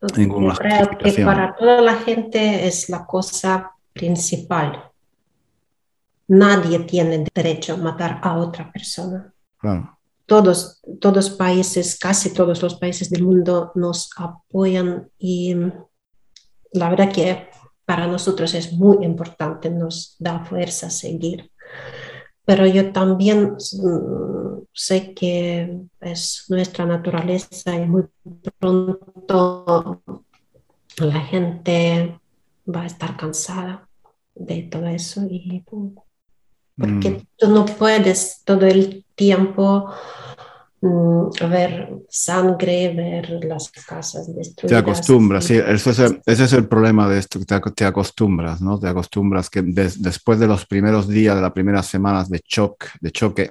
Yo 0.00 0.54
creo 0.54 0.98
que 0.98 1.24
para 1.24 1.56
toda 1.56 1.80
la 1.80 1.94
gente 1.96 2.66
es 2.66 2.88
la 2.88 3.04
cosa 3.06 3.72
principal. 3.92 4.90
Nadie 6.28 6.80
tiene 6.80 7.24
derecho 7.34 7.74
a 7.74 7.76
matar 7.78 8.20
a 8.22 8.36
otra 8.36 8.70
persona. 8.70 9.32
Todos, 10.26 10.82
todos 11.00 11.30
países, 11.30 11.98
casi 11.98 12.32
todos 12.32 12.62
los 12.62 12.76
países 12.76 13.10
del 13.10 13.24
mundo 13.24 13.72
nos 13.74 14.10
apoyan 14.16 15.08
y 15.18 15.56
la 16.72 16.90
verdad 16.90 17.10
que 17.12 17.48
para 17.86 18.06
nosotros 18.06 18.52
es 18.54 18.72
muy 18.72 19.04
importante, 19.04 19.70
nos 19.70 20.16
da 20.18 20.44
fuerza 20.44 20.88
a 20.88 20.90
seguir. 20.90 21.50
Pero 22.44 22.66
yo 22.66 22.92
también 22.92 23.52
mm, 23.52 24.66
sé 24.72 25.14
que 25.14 25.78
es 26.00 26.44
nuestra 26.48 26.84
naturaleza 26.84 27.74
y 27.74 27.86
muy 27.86 28.04
pronto 28.58 30.02
la 30.98 31.20
gente 31.20 32.20
va 32.68 32.82
a 32.82 32.86
estar 32.86 33.16
cansada 33.16 33.88
de 34.34 34.62
todo 34.62 34.86
eso 34.86 35.22
y 35.30 35.64
porque 36.76 37.10
mm. 37.10 37.26
tú 37.36 37.48
no 37.48 37.64
puedes 37.64 38.42
todo 38.44 38.66
el 38.66 39.04
tiempo 39.14 39.90
ver 40.80 41.88
sangre, 42.08 42.94
ver 42.94 43.44
las 43.44 43.70
casas 43.70 44.34
destruidas. 44.34 44.68
Te 44.68 44.76
acostumbras, 44.76 45.44
sí, 45.44 45.54
ese 45.54 45.90
es, 45.90 45.98
el, 45.98 46.20
ese 46.26 46.44
es 46.44 46.52
el 46.52 46.68
problema 46.68 47.08
de 47.08 47.18
esto, 47.18 47.40
te, 47.44 47.60
te 47.74 47.84
acostumbras, 47.84 48.60
¿no? 48.60 48.78
Te 48.78 48.88
acostumbras 48.88 49.48
que 49.50 49.62
después 49.62 50.38
de 50.38 50.46
los 50.46 50.66
primeros 50.66 51.08
días, 51.08 51.34
de 51.34 51.42
las 51.42 51.52
primeras 51.52 51.86
semanas 51.86 52.28
de, 52.28 52.42
shock, 52.46 52.86
de 53.00 53.10
choque, 53.10 53.50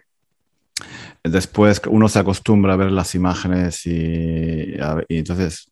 después 1.23 1.81
uno 1.89 2.07
se 2.07 2.19
acostumbra 2.19 2.73
a 2.73 2.77
ver 2.77 2.91
las 2.91 3.15
imágenes 3.15 3.85
y, 3.85 4.75
y 5.07 5.17
entonces, 5.17 5.71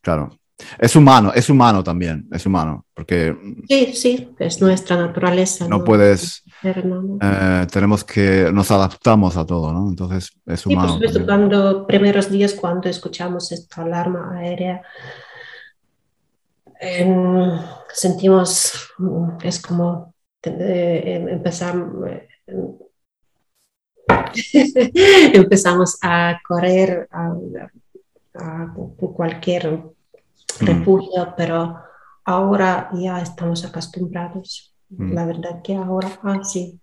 claro, 0.00 0.36
es 0.78 0.94
humano, 0.94 1.32
es 1.34 1.48
humano 1.48 1.82
también, 1.82 2.28
es 2.30 2.44
humano, 2.44 2.84
porque... 2.94 3.34
Sí, 3.66 3.92
sí, 3.94 4.28
es 4.38 4.60
nuestra 4.60 4.96
naturaleza. 4.96 5.66
No, 5.66 5.82
puedes... 5.82 6.44
Eh, 6.62 7.66
tenemos 7.72 8.04
que... 8.04 8.50
Nos 8.52 8.70
adaptamos 8.70 9.36
a 9.36 9.46
todo, 9.46 9.72
¿no? 9.72 9.88
Entonces 9.88 10.30
es 10.46 10.66
humano. 10.66 10.98
Sí, 10.98 11.12
por 11.12 11.24
cuando 11.26 11.86
primeros 11.86 12.30
días 12.30 12.54
cuando 12.54 12.88
escuchamos 12.88 13.52
esta 13.52 13.82
alarma 13.82 14.36
aérea, 14.38 14.82
sentimos, 17.92 18.90
es 19.42 19.60
como 19.62 20.14
eh, 20.42 21.26
empezar... 21.30 21.74
empezamos 25.32 25.98
a 26.02 26.40
correr 26.46 27.08
a, 27.10 27.32
a 28.34 28.74
cualquier 29.14 29.82
Mm. 30.60 30.66
refugio, 30.66 31.34
pero 31.36 31.78
ahora 32.24 32.90
ya 32.94 33.20
estamos 33.20 33.64
acostumbrados. 33.64 34.69
Mm. 34.90 35.12
La 35.12 35.24
verdad 35.24 35.62
que 35.62 35.74
ahora, 35.76 36.18
ah, 36.24 36.40
sí, 36.42 36.80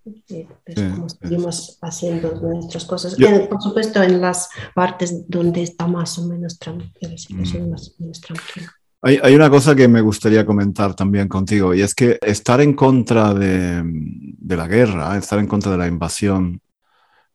seguimos 1.21 1.77
haciendo 1.81 2.39
nuestras 2.39 2.85
cosas. 2.85 3.15
por 3.49 3.61
supuesto, 3.61 4.01
en 4.01 4.21
las 4.21 4.49
partes 4.73 5.27
donde 5.27 5.63
está 5.63 5.87
más 5.87 6.17
o 6.17 6.25
menos 6.25 6.57
tranquila, 6.57 7.15
mm. 7.29 7.69
más 7.69 7.89
o 7.89 8.01
menos 8.01 8.21
tranquila. 8.21 8.71
Hay, 9.01 9.19
hay, 9.21 9.35
una 9.35 9.49
cosa 9.49 9.75
que 9.75 9.87
me 9.87 10.01
gustaría 10.01 10.45
comentar 10.45 10.95
también 10.95 11.27
contigo, 11.27 11.73
y 11.73 11.81
es 11.81 11.93
que 11.93 12.17
estar 12.21 12.61
en 12.61 12.73
contra 12.73 13.33
de, 13.33 13.83
de 13.83 14.57
la 14.57 14.67
guerra, 14.67 15.17
estar 15.17 15.37
en 15.39 15.47
contra 15.47 15.73
de 15.73 15.77
la 15.77 15.87
invasión, 15.87 16.61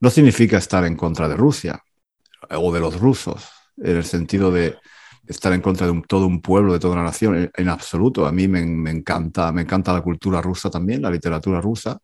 no 0.01 0.11
significa 0.11 0.59
estar 0.59 0.85
en 0.85 0.97
contra 0.97 1.29
de 1.29 1.37
Rusia 1.37 1.81
o 2.51 2.73
de 2.73 2.81
los 2.81 2.99
rusos, 2.99 3.49
en 3.77 3.97
el 3.97 4.05
sentido 4.05 4.51
de 4.51 4.77
estar 5.27 5.53
en 5.53 5.61
contra 5.61 5.87
de 5.87 6.03
todo 6.07 6.27
un 6.27 6.41
pueblo, 6.41 6.73
de 6.73 6.79
toda 6.79 6.95
una 6.95 7.05
nación, 7.05 7.51
en, 7.55 7.69
absoluto. 7.69 8.27
A 8.27 8.33
mí 8.33 8.49
me, 8.49 8.61
encanta, 8.91 9.53
me 9.53 9.63
encanta 9.63 9.93
la 9.93 10.03
cultura 10.03 10.41
rusa 10.41 10.71
también, 10.71 11.03
la 11.03 11.11
literatura 11.11 11.61
rusa. 11.61 11.99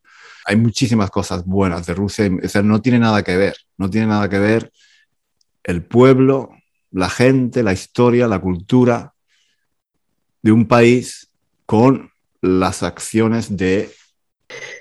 Hay 0.45 0.57
muchísimas 0.57 1.11
cosas 1.11 1.45
buenas 1.45 1.87
de 1.87 1.95
Rusia, 1.95 2.27
o 2.27 2.63
no 2.63 2.81
tiene 2.81 2.99
nada 2.99 3.23
que 3.23 3.37
ver, 3.37 3.57
no 3.77 3.91
tiene 3.91 4.07
nada 4.07 4.29
que 4.29 4.39
ver 4.39 4.73
el 5.63 5.85
pueblo, 5.85 6.51
la 6.91 7.11
gente, 7.11 7.63
la 7.63 7.73
historia, 7.73 8.27
la 8.29 8.41
cultura 8.41 9.13
de 10.41 10.53
un 10.53 10.67
país 10.67 11.31
con 11.67 12.11
las 12.41 12.83
acciones 12.83 13.57
de 13.57 13.91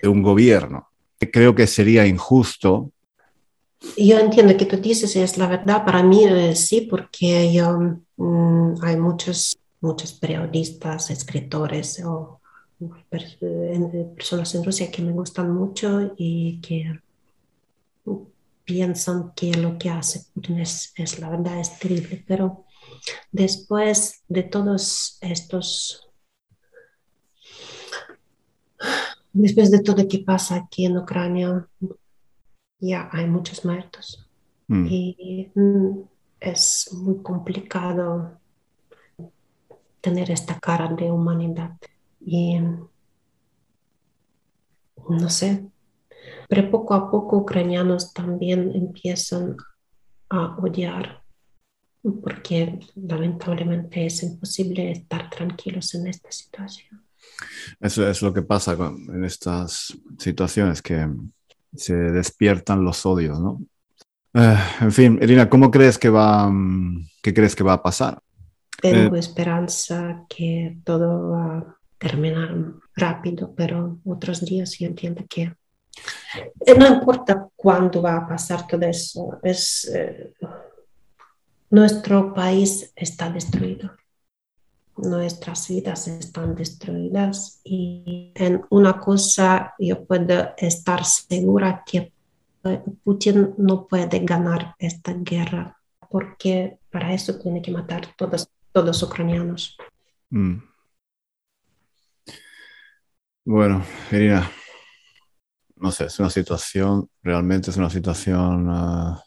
un 0.04 0.22
gobierno. 0.22 0.90
Creo 1.20 1.56
que 1.56 1.68
sería 1.68 2.06
injusto 2.06 2.94
yo 3.98 4.20
entiendo 4.20 4.58
que 4.58 4.66
tú 4.66 4.78
dices, 4.78 5.16
es 5.16 5.38
la 5.38 5.48
verdad, 5.48 5.86
para 5.86 6.04
mí 6.04 6.26
sí, 6.56 6.82
porque 6.82 7.52
yo, 7.54 7.80
mm, 8.18 8.76
hay 8.84 8.98
muchos, 8.98 9.58
muchos 9.82 10.14
periodistas, 10.14 11.10
escritores 11.10 12.04
o 12.04 12.40
eh, 12.80 14.08
personas 14.16 14.54
en 14.56 14.64
Rusia 14.64 14.92
que 14.92 15.02
me 15.02 15.12
gustan 15.12 15.52
mucho 15.52 16.14
y 16.18 16.60
que 16.62 17.00
piensan 18.64 19.32
que 19.34 19.54
lo 19.54 19.78
que 19.78 19.90
hace 19.90 20.26
Putin 20.34 20.60
es, 20.60 20.92
es 20.96 21.20
la 21.20 21.30
verdad, 21.30 21.60
es 21.60 21.80
terrible, 21.80 22.24
pero 22.28 22.66
después 23.32 24.24
de 24.28 24.44
todos 24.44 25.18
estos 25.22 26.08
después 29.32 29.72
de 29.72 29.80
todo 29.80 30.08
que 30.08 30.20
pasa 30.20 30.56
aquí 30.56 30.86
en 30.86 30.98
Ucrania, 30.98 31.68
ya 32.80 33.10
hay 33.12 33.28
muchos 33.28 33.66
muertos 33.66 34.28
mm. 34.68 34.86
y 34.90 35.52
mm, 35.56 36.02
es 36.40 36.90
muy 36.94 37.22
complicado 37.22 38.40
tener 40.02 40.32
esta 40.32 40.60
cara 40.60 40.88
de 40.88 41.12
humanidad. 41.12 41.76
Y 42.26 42.60
no 45.10 45.30
sé, 45.30 45.66
pero 46.50 46.70
poco 46.72 46.94
a 46.94 47.10
poco 47.10 47.38
ucranianos 47.38 48.14
también 48.14 48.72
empiezan 48.76 49.58
a 50.30 50.58
odiar 50.58 51.24
porque 52.24 52.80
lamentablemente 52.96 54.06
es 54.06 54.24
imposible 54.24 54.92
estar 54.92 55.30
tranquilos 55.30 55.94
en 55.96 56.08
esta 56.08 56.32
situación. 56.32 57.04
Eso 57.80 58.08
es 58.08 58.22
lo 58.22 58.34
que 58.34 58.42
pasa 58.42 58.74
en 58.74 59.24
estas 59.24 59.98
situaciones 60.18 60.82
que 60.82 61.08
se 61.78 61.96
despiertan 61.96 62.84
los 62.84 63.06
odios, 63.06 63.40
¿no? 63.40 63.62
Eh, 64.34 64.58
en 64.82 64.92
fin, 64.92 65.20
Irina, 65.22 65.50
¿cómo 65.50 65.72
crees 65.72 65.98
que 65.98 66.10
va, 66.10 66.50
mm, 66.50 67.08
qué 67.22 67.34
crees 67.34 67.56
que 67.56 67.64
va 67.64 67.74
a 67.74 67.84
pasar? 67.84 68.20
Tengo 68.82 69.16
eh, 69.16 69.20
esperanza 69.20 70.26
que 70.30 70.78
todo 70.84 71.30
va 71.32 71.58
a 71.58 71.78
terminar 71.98 72.54
rápido, 72.96 73.54
pero 73.56 74.00
otros 74.06 74.46
días 74.46 74.78
yo 74.78 74.88
entiendo 74.88 75.24
que 75.28 75.42
eh, 75.44 76.76
no 76.78 76.88
importa 76.88 77.48
cuándo 77.56 78.02
va 78.02 78.18
a 78.18 78.28
pasar 78.28 78.68
todo 78.68 78.86
eso, 78.86 79.40
es, 79.42 79.92
nuestro 81.70 82.34
país 82.34 82.92
está 82.96 83.30
destruido 83.30 83.92
nuestras 84.98 85.68
vidas 85.68 86.08
están 86.08 86.56
destruidas 86.56 87.62
y 87.64 88.32
en 88.36 88.64
una 88.70 89.00
cosa 89.00 89.74
yo 89.80 90.06
puedo 90.06 90.54
estar 90.58 91.06
segura 91.06 91.84
que 91.86 92.12
Putin 93.04 93.54
no 93.58 93.88
puede 93.88 94.20
ganar 94.20 94.76
esta 94.80 95.14
guerra 95.14 95.78
porque 96.10 96.80
para 96.92 97.14
eso 97.14 97.38
tiene 97.40 97.62
que 97.62 97.72
matar 97.72 98.08
todos 98.18 98.50
todos 98.78 99.02
ucranianos. 99.02 99.76
Mm. 100.30 100.58
Bueno, 103.44 103.84
Irina, 104.12 104.52
no 105.78 105.92
sé, 105.92 106.06
es 106.06 106.20
una 106.20 106.30
situación, 106.30 107.10
realmente 107.24 107.72
es 107.72 107.78
una 107.78 107.90
situación... 107.90 108.68
Ah, 108.70 109.24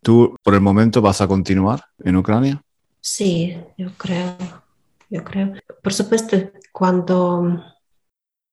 ¿Tú 0.00 0.36
por 0.42 0.54
el 0.54 0.60
momento 0.60 1.00
vas 1.00 1.22
a 1.22 1.26
continuar 1.26 1.82
en 2.04 2.16
Ucrania? 2.16 2.62
Sí, 3.00 3.56
yo 3.78 3.90
creo 3.96 4.36
yo 5.10 5.24
creo. 5.24 5.52
Por 5.82 5.92
supuesto, 5.92 6.36
cuando 6.72 7.62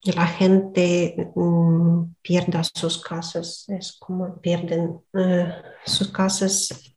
la 0.04 0.28
gente 0.28 1.32
mm, 1.36 2.16
pierda 2.22 2.64
sus 2.64 3.02
casas, 3.02 3.66
es 3.70 3.94
como 3.94 4.36
pierden 4.40 5.00
eh, 5.14 5.54
sus 5.86 6.08
casas, 6.10 6.96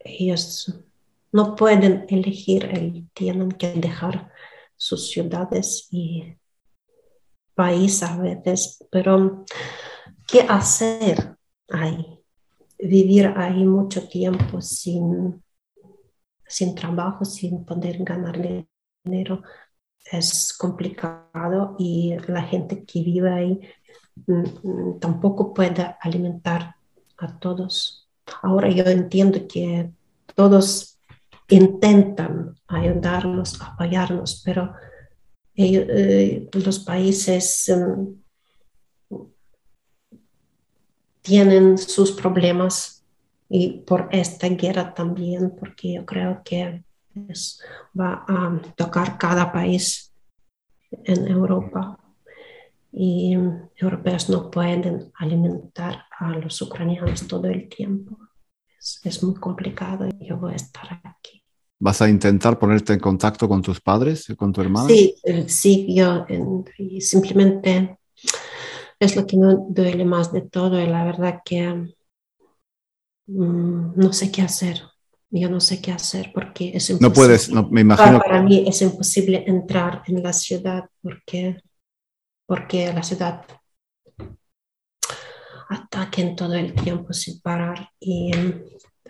ellos 0.00 0.74
no 1.30 1.54
pueden 1.54 2.04
elegir, 2.08 3.08
tienen 3.14 3.52
que 3.52 3.72
dejar 3.74 4.30
sus 4.76 5.10
ciudades 5.10 5.88
y 5.90 6.36
país 7.54 8.02
a 8.02 8.16
veces, 8.18 8.84
pero 8.90 9.44
¿qué 10.26 10.40
hacer 10.40 11.36
ahí? 11.68 12.18
Vivir 12.78 13.32
ahí 13.36 13.64
mucho 13.64 14.08
tiempo 14.08 14.60
sin 14.60 15.42
sin 16.52 16.74
trabajo, 16.74 17.24
sin 17.24 17.64
poder 17.64 18.04
ganar 18.04 18.38
dinero, 19.04 19.42
es 20.10 20.52
complicado 20.52 21.76
y 21.78 22.14
la 22.28 22.42
gente 22.42 22.84
que 22.84 23.02
vive 23.02 23.32
ahí 23.32 23.60
mm, 24.26 24.42
mm, 24.62 25.00
tampoco 25.00 25.54
puede 25.54 25.96
alimentar 26.00 26.76
a 27.16 27.38
todos. 27.38 28.06
Ahora 28.42 28.68
yo 28.68 28.84
entiendo 28.84 29.48
que 29.48 29.90
todos 30.34 30.98
intentan 31.48 32.54
ayudarnos, 32.66 33.60
apoyarnos, 33.62 34.42
pero 34.44 34.74
eh, 35.54 36.50
los 36.52 36.80
países 36.80 37.72
mm, 39.10 39.16
tienen 41.22 41.78
sus 41.78 42.12
problemas 42.12 43.01
y 43.54 43.82
por 43.86 44.08
esta 44.12 44.48
guerra 44.48 44.94
también, 44.94 45.54
porque 45.60 45.92
yo 45.92 46.06
creo 46.06 46.40
que 46.42 46.82
va 47.98 48.24
a 48.26 48.58
tocar 48.74 49.18
cada 49.18 49.52
país 49.52 50.10
en 50.90 51.28
Europa 51.28 51.98
y 52.90 53.36
europeos 53.76 54.30
no 54.30 54.50
pueden 54.50 55.12
alimentar 55.18 56.04
a 56.18 56.30
los 56.30 56.62
ucranianos 56.62 57.28
todo 57.28 57.46
el 57.48 57.68
tiempo. 57.68 58.16
Es, 59.04 59.22
muy 59.22 59.34
complicado 59.34 60.08
y 60.08 60.28
yo 60.28 60.38
voy 60.38 60.54
a 60.54 60.56
estar 60.56 61.02
aquí. 61.04 61.42
¿Vas 61.78 62.00
a 62.00 62.08
intentar 62.08 62.58
ponerte 62.58 62.94
en 62.94 63.00
contacto 63.00 63.46
con 63.50 63.60
tus 63.60 63.82
padres, 63.82 64.32
con 64.34 64.50
tu 64.50 64.62
hermana? 64.62 64.88
Sí, 64.88 65.14
sí, 65.46 65.94
yo 65.94 66.24
simplemente 67.00 67.98
es 68.98 69.14
lo 69.14 69.26
que 69.26 69.36
me 69.36 69.56
duele 69.68 70.06
más 70.06 70.32
de 70.32 70.40
todo 70.40 70.80
y 70.80 70.86
la 70.86 71.04
verdad 71.04 71.40
que 71.44 71.92
mm, 73.26 73.92
no 73.96 74.12
sé 74.12 74.30
qué 74.30 74.42
hacer. 74.42 74.82
Yo 75.30 75.48
no 75.48 75.60
sé 75.60 75.80
qué 75.80 75.92
hacer 75.92 76.30
porque 76.34 76.72
es 76.74 76.90
imposible. 76.90 77.08
No 77.08 77.14
puedes, 77.14 77.50
me 77.70 77.80
imagino. 77.80 78.18
Para, 78.18 78.42
mí 78.42 78.64
es 78.66 78.82
imposible 78.82 79.44
entrar 79.46 80.02
en 80.06 80.22
la 80.22 80.32
ciudad 80.32 80.84
porque, 81.00 81.56
porque 82.46 82.92
la 82.92 83.02
ciudad 83.02 83.42
ataquen 85.70 86.36
todo 86.36 86.54
el 86.54 86.74
tiempo 86.74 87.14
sin 87.14 87.40
parar 87.40 87.88
y 87.98 88.30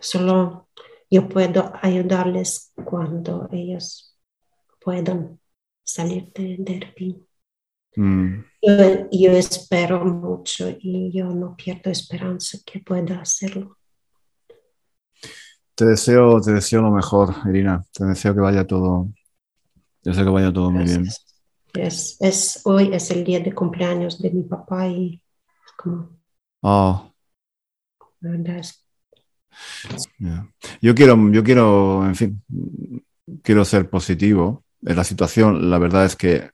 solo 0.01 0.69
yo 1.11 1.29
puedo 1.29 1.73
ayudarles 1.83 2.73
cuando 2.85 3.49
ellos 3.53 4.17
puedan 4.81 5.41
salir 5.85 6.33
de, 6.33 6.57
de 6.59 7.25
mm. 7.97 8.45
Yo, 9.11 9.33
espero 9.33 10.05
mucho 10.05 10.71
y 10.79 11.13
yo 11.13 11.27
no 11.27 11.57
pierdo 11.57 11.91
esperanza 11.91 12.59
que 12.65 12.81
pueda 12.81 13.21
hacerlo. 13.21 13.77
Te 15.75 15.85
deseo, 15.85 16.41
te 16.41 16.53
deseo 16.53 16.83
lo 16.83 16.91
mejor, 16.91 17.35
Irina. 17.47 17.85
Te 17.93 18.05
deseo 18.05 18.35
que 18.35 18.41
vaya 18.41 18.67
todo, 18.67 19.09
deseo 20.03 20.25
que 20.25 20.31
vaya 20.31 20.53
todo 20.53 20.71
muy 20.71 20.85
bien. 20.85 21.07
Es, 21.75 22.17
es, 22.21 22.61
hoy 22.65 22.91
es 22.93 23.11
el 23.11 23.25
día 23.25 23.41
de 23.41 23.55
cumpleaños 23.55 24.21
de 24.21 24.31
mi 24.31 24.43
papá 24.43 24.87
y 24.89 25.23
es 25.67 25.73
como 25.77 26.23
Oh. 26.63 27.13
Yo 30.81 30.95
quiero, 30.95 31.31
yo 31.33 31.43
quiero, 31.43 32.07
en 32.07 32.15
fin, 32.15 32.43
quiero 33.43 33.65
ser 33.65 33.91
positivo. 33.91 34.65
En 34.83 34.97
la 34.97 35.05
situación, 35.05 35.71
la 35.71 35.79
verdad 35.79 36.05
es 36.05 36.17
que 36.17 36.51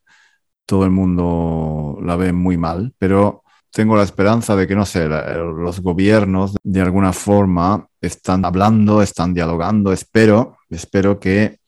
todo 0.66 0.84
el 0.84 0.90
mundo 0.90 1.98
la 2.02 2.16
ve 2.16 2.32
muy 2.32 2.56
mal, 2.56 2.94
pero 2.98 3.42
tengo 3.70 3.96
la 3.96 4.02
esperanza 4.02 4.56
de 4.56 4.66
que, 4.66 4.74
no 4.74 4.86
sé, 4.86 5.08
los 5.08 5.80
gobiernos 5.80 6.56
de 6.62 6.80
alguna 6.80 7.12
forma 7.12 7.86
están 8.00 8.44
hablando, 8.44 9.02
están 9.02 9.34
dialogando. 9.34 9.92
Espero, 9.92 10.58
espero 10.70 11.20
que 11.20 11.60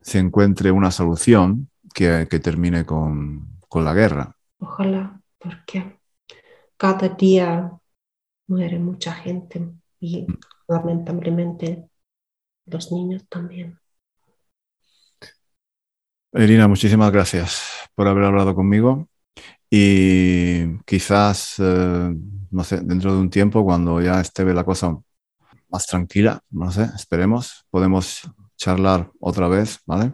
se 0.00 0.18
encuentre 0.18 0.70
una 0.70 0.90
solución 0.90 1.70
que, 1.94 2.26
que 2.30 2.40
termine 2.40 2.84
con, 2.84 3.58
con 3.68 3.84
la 3.84 3.94
guerra. 3.94 4.34
Ojalá, 4.58 5.20
porque 5.38 5.98
cada 6.76 7.08
día 7.10 7.72
muere 8.46 8.78
mucha 8.78 9.12
gente 9.12 9.68
y 10.00 10.26
lamentablemente 10.66 11.88
los 12.66 12.92
niños 12.92 13.26
también. 13.28 13.78
Irina, 16.32 16.68
muchísimas 16.68 17.10
gracias 17.10 17.90
por 17.94 18.06
haber 18.06 18.24
hablado 18.24 18.54
conmigo 18.54 19.08
y 19.70 20.78
quizás, 20.84 21.56
eh, 21.58 22.14
no 22.50 22.64
sé, 22.64 22.80
dentro 22.82 23.12
de 23.12 23.20
un 23.20 23.30
tiempo, 23.30 23.64
cuando 23.64 24.00
ya 24.00 24.20
esté 24.20 24.44
la 24.44 24.64
cosa 24.64 24.96
más 25.68 25.86
tranquila, 25.86 26.40
no 26.50 26.70
sé, 26.70 26.88
esperemos, 26.96 27.66
podemos 27.70 28.22
charlar 28.56 29.10
otra 29.20 29.48
vez, 29.48 29.80
¿vale? 29.86 30.12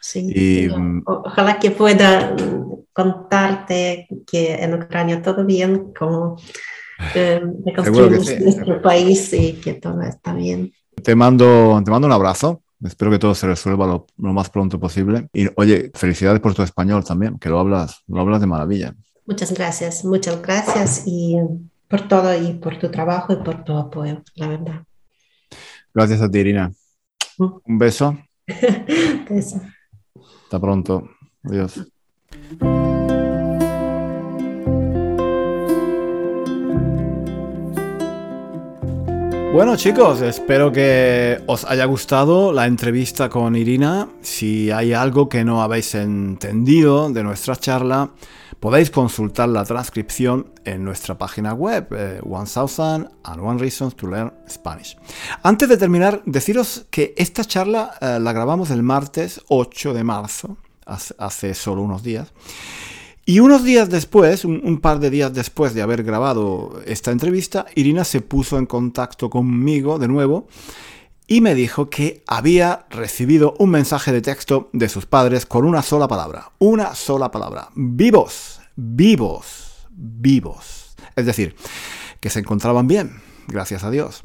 Sí, 0.00 0.30
y, 0.34 0.68
mm, 0.68 1.02
ojalá 1.06 1.58
que 1.58 1.72
pueda 1.72 2.34
contarte 2.92 4.08
que 4.26 4.54
en 4.54 4.74
Ucrania 4.74 5.20
todo 5.20 5.44
bien, 5.44 5.92
como 5.92 6.36
eh, 7.14 7.40
reconstruimos 7.66 8.40
nuestro 8.40 8.80
país 8.80 9.32
y 9.32 9.54
que 9.54 9.74
todo 9.74 10.00
está 10.02 10.32
bien. 10.32 10.72
Te 11.02 11.14
mando, 11.14 11.80
te 11.84 11.90
mando 11.90 12.06
un 12.06 12.12
abrazo. 12.12 12.62
Espero 12.84 13.10
que 13.10 13.18
todo 13.18 13.34
se 13.34 13.46
resuelva 13.46 13.86
lo, 13.86 14.06
más 14.16 14.50
pronto 14.50 14.78
posible. 14.78 15.28
Y 15.32 15.48
oye, 15.56 15.90
felicidades 15.94 16.40
por 16.40 16.54
tu 16.54 16.62
español 16.62 17.04
también, 17.04 17.38
que 17.38 17.48
lo 17.48 17.58
hablas, 17.58 18.02
lo 18.06 18.20
hablas 18.20 18.40
de 18.40 18.46
maravilla. 18.46 18.94
Muchas 19.26 19.52
gracias, 19.52 20.04
muchas 20.04 20.40
gracias 20.42 21.02
y 21.06 21.36
por 21.88 22.06
todo 22.06 22.34
y 22.34 22.54
por 22.54 22.78
tu 22.78 22.90
trabajo 22.90 23.32
y 23.32 23.36
por 23.36 23.64
tu 23.64 23.76
apoyo, 23.76 24.22
la 24.34 24.48
verdad. 24.48 24.82
Gracias 25.94 26.20
a 26.20 26.30
ti, 26.30 26.38
Irina. 26.38 26.72
Mm. 27.38 27.44
Un 27.64 27.78
beso. 27.78 28.18
beso. 29.30 29.60
Hasta 30.44 30.60
pronto. 30.60 31.08
Adiós. 31.42 31.80
Bueno 39.56 39.74
chicos, 39.74 40.20
espero 40.20 40.70
que 40.70 41.40
os 41.46 41.64
haya 41.64 41.86
gustado 41.86 42.52
la 42.52 42.66
entrevista 42.66 43.30
con 43.30 43.56
Irina. 43.56 44.06
Si 44.20 44.70
hay 44.70 44.92
algo 44.92 45.30
que 45.30 45.46
no 45.46 45.62
habéis 45.62 45.94
entendido 45.94 47.08
de 47.08 47.24
nuestra 47.24 47.56
charla, 47.56 48.10
podéis 48.60 48.90
consultar 48.90 49.48
la 49.48 49.64
transcripción 49.64 50.52
en 50.66 50.84
nuestra 50.84 51.16
página 51.16 51.54
web, 51.54 51.88
eh, 51.92 52.20
One 52.22 52.44
Thousand 52.44 53.08
and 53.24 53.40
One 53.40 53.58
Reasons 53.58 53.96
to 53.96 54.08
Learn 54.08 54.30
Spanish. 54.46 54.94
Antes 55.42 55.70
de 55.70 55.78
terminar, 55.78 56.20
deciros 56.26 56.84
que 56.90 57.14
esta 57.16 57.42
charla 57.42 57.94
eh, 57.98 58.18
la 58.20 58.34
grabamos 58.34 58.70
el 58.70 58.82
martes 58.82 59.40
8 59.48 59.94
de 59.94 60.04
marzo, 60.04 60.58
hace 60.84 61.54
solo 61.54 61.80
unos 61.80 62.02
días. 62.02 62.30
Y 63.28 63.40
unos 63.40 63.64
días 63.64 63.90
después, 63.90 64.44
un, 64.44 64.78
par 64.80 65.00
de 65.00 65.10
días 65.10 65.34
después 65.34 65.74
de 65.74 65.82
haber 65.82 66.04
grabado 66.04 66.80
esta 66.86 67.10
entrevista, 67.10 67.66
Irina 67.74 68.04
se 68.04 68.20
puso 68.20 68.56
en 68.56 68.66
contacto 68.66 69.30
conmigo 69.30 69.98
de 69.98 70.06
nuevo 70.06 70.46
y 71.26 71.40
me 71.40 71.56
dijo 71.56 71.90
que 71.90 72.22
había 72.28 72.86
recibido 72.88 73.56
un 73.58 73.70
mensaje 73.70 74.12
de 74.12 74.22
texto 74.22 74.70
de 74.72 74.88
sus 74.88 75.06
padres 75.06 75.44
con 75.44 75.64
una 75.64 75.82
sola 75.82 76.06
palabra, 76.06 76.52
una 76.60 76.94
sola 76.94 77.32
palabra, 77.32 77.70
vivos, 77.74 78.60
vivos, 78.76 79.88
vivos. 79.90 80.94
Es 81.16 81.26
decir, 81.26 81.56
que 82.20 82.30
se 82.30 82.38
encontraban 82.38 82.86
bien, 82.86 83.20
gracias 83.48 83.82
a 83.82 83.90
Dios. 83.90 84.22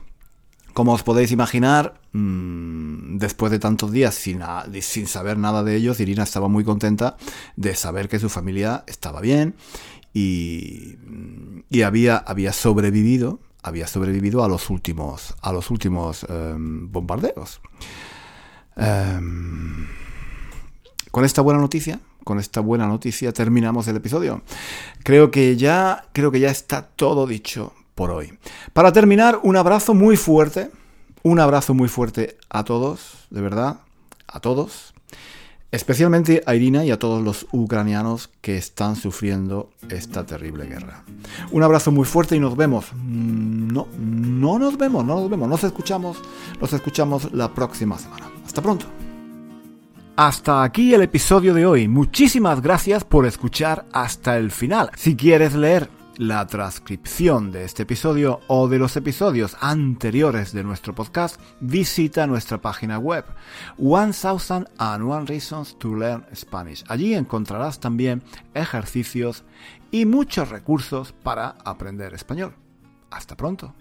Como 0.73 0.93
os 0.93 1.03
podéis 1.03 1.31
imaginar, 1.31 1.99
mm, 2.13 3.17
después 3.17 3.51
de 3.51 3.59
tantos 3.59 3.91
días 3.91 4.15
sin, 4.15 4.41
sin, 4.81 5.07
saber 5.07 5.37
nada 5.37 5.63
de 5.63 5.75
ellos, 5.75 5.99
Irina 5.99 6.23
estaba 6.23 6.47
muy 6.47 6.63
contenta 6.63 7.17
de 7.55 7.75
saber 7.75 8.07
que 8.07 8.19
su 8.19 8.29
familia 8.29 8.83
estaba 8.87 9.19
bien 9.21 9.55
y, 10.13 10.95
había, 11.83 12.17
había 12.17 12.53
sobrevivido 12.53 13.39
había 13.63 13.85
sobrevivido 13.85 14.43
a 14.43 14.47
los 14.47 14.71
últimos, 14.71 15.35
a 15.39 15.53
los 15.53 15.69
últimos 15.69 16.25
em, 16.27 16.91
bombardeos. 16.91 17.61
Em, 18.75 19.87
con 21.11 21.25
esta 21.25 21.43
buena 21.43 21.59
noticia, 21.59 21.99
con 22.23 22.39
esta 22.39 22.59
buena 22.59 22.87
noticia 22.87 23.31
terminamos 23.31 23.87
el 23.87 23.97
episodio. 23.97 24.41
Creo 25.03 25.29
que 25.29 25.57
ya, 25.57 26.05
creo 26.11 26.31
que 26.31 26.39
ya 26.39 26.49
está 26.49 26.87
todo 26.87 27.27
dicho 27.27 27.73
hoy. 28.09 28.39
Para 28.73 28.91
terminar, 28.91 29.39
un 29.43 29.57
abrazo 29.57 29.93
muy 29.93 30.17
fuerte, 30.17 30.71
un 31.23 31.39
abrazo 31.39 31.73
muy 31.73 31.87
fuerte 31.87 32.37
a 32.49 32.63
todos, 32.63 33.27
de 33.29 33.41
verdad, 33.41 33.81
a 34.27 34.39
todos, 34.39 34.93
especialmente 35.71 36.43
a 36.45 36.55
Irina 36.55 36.83
y 36.83 36.91
a 36.91 36.99
todos 36.99 37.23
los 37.23 37.47
ucranianos 37.51 38.29
que 38.41 38.57
están 38.57 38.95
sufriendo 38.95 39.69
esta 39.89 40.25
terrible 40.25 40.65
guerra. 40.65 41.03
Un 41.51 41.63
abrazo 41.63 41.91
muy 41.91 42.05
fuerte 42.05 42.35
y 42.35 42.39
nos 42.39 42.55
vemos. 42.57 42.87
Mm, 42.93 43.67
no, 43.71 43.87
no 43.99 44.59
nos 44.59 44.77
vemos, 44.77 45.05
no 45.05 45.15
nos 45.15 45.29
vemos, 45.29 45.47
nos 45.47 45.63
escuchamos, 45.63 46.17
nos 46.59 46.73
escuchamos 46.73 47.31
la 47.33 47.53
próxima 47.53 47.97
semana. 47.99 48.29
Hasta 48.45 48.61
pronto. 48.61 48.85
Hasta 50.17 50.63
aquí 50.63 50.93
el 50.93 51.01
episodio 51.03 51.53
de 51.53 51.65
hoy. 51.65 51.87
Muchísimas 51.87 52.61
gracias 52.61 53.03
por 53.03 53.25
escuchar 53.25 53.85
hasta 53.93 54.37
el 54.37 54.51
final. 54.51 54.91
Si 54.95 55.15
quieres 55.15 55.55
leer 55.55 55.89
la 56.21 56.45
transcripción 56.45 57.51
de 57.51 57.63
este 57.63 57.81
episodio 57.81 58.41
o 58.45 58.67
de 58.67 58.77
los 58.77 58.95
episodios 58.95 59.57
anteriores 59.59 60.53
de 60.53 60.63
nuestro 60.63 60.93
podcast, 60.93 61.41
visita 61.61 62.27
nuestra 62.27 62.61
página 62.61 62.99
web 62.99 63.25
One 63.79 64.13
Thousand 64.13 64.69
and 64.77 65.03
One 65.03 65.25
Reasons 65.25 65.79
to 65.79 65.95
Learn 65.95 66.23
Spanish. 66.35 66.83
Allí 66.89 67.15
encontrarás 67.15 67.79
también 67.79 68.21
ejercicios 68.53 69.43
y 69.89 70.05
muchos 70.05 70.49
recursos 70.49 71.11
para 71.11 71.55
aprender 71.65 72.13
español. 72.13 72.53
Hasta 73.09 73.35
pronto. 73.35 73.73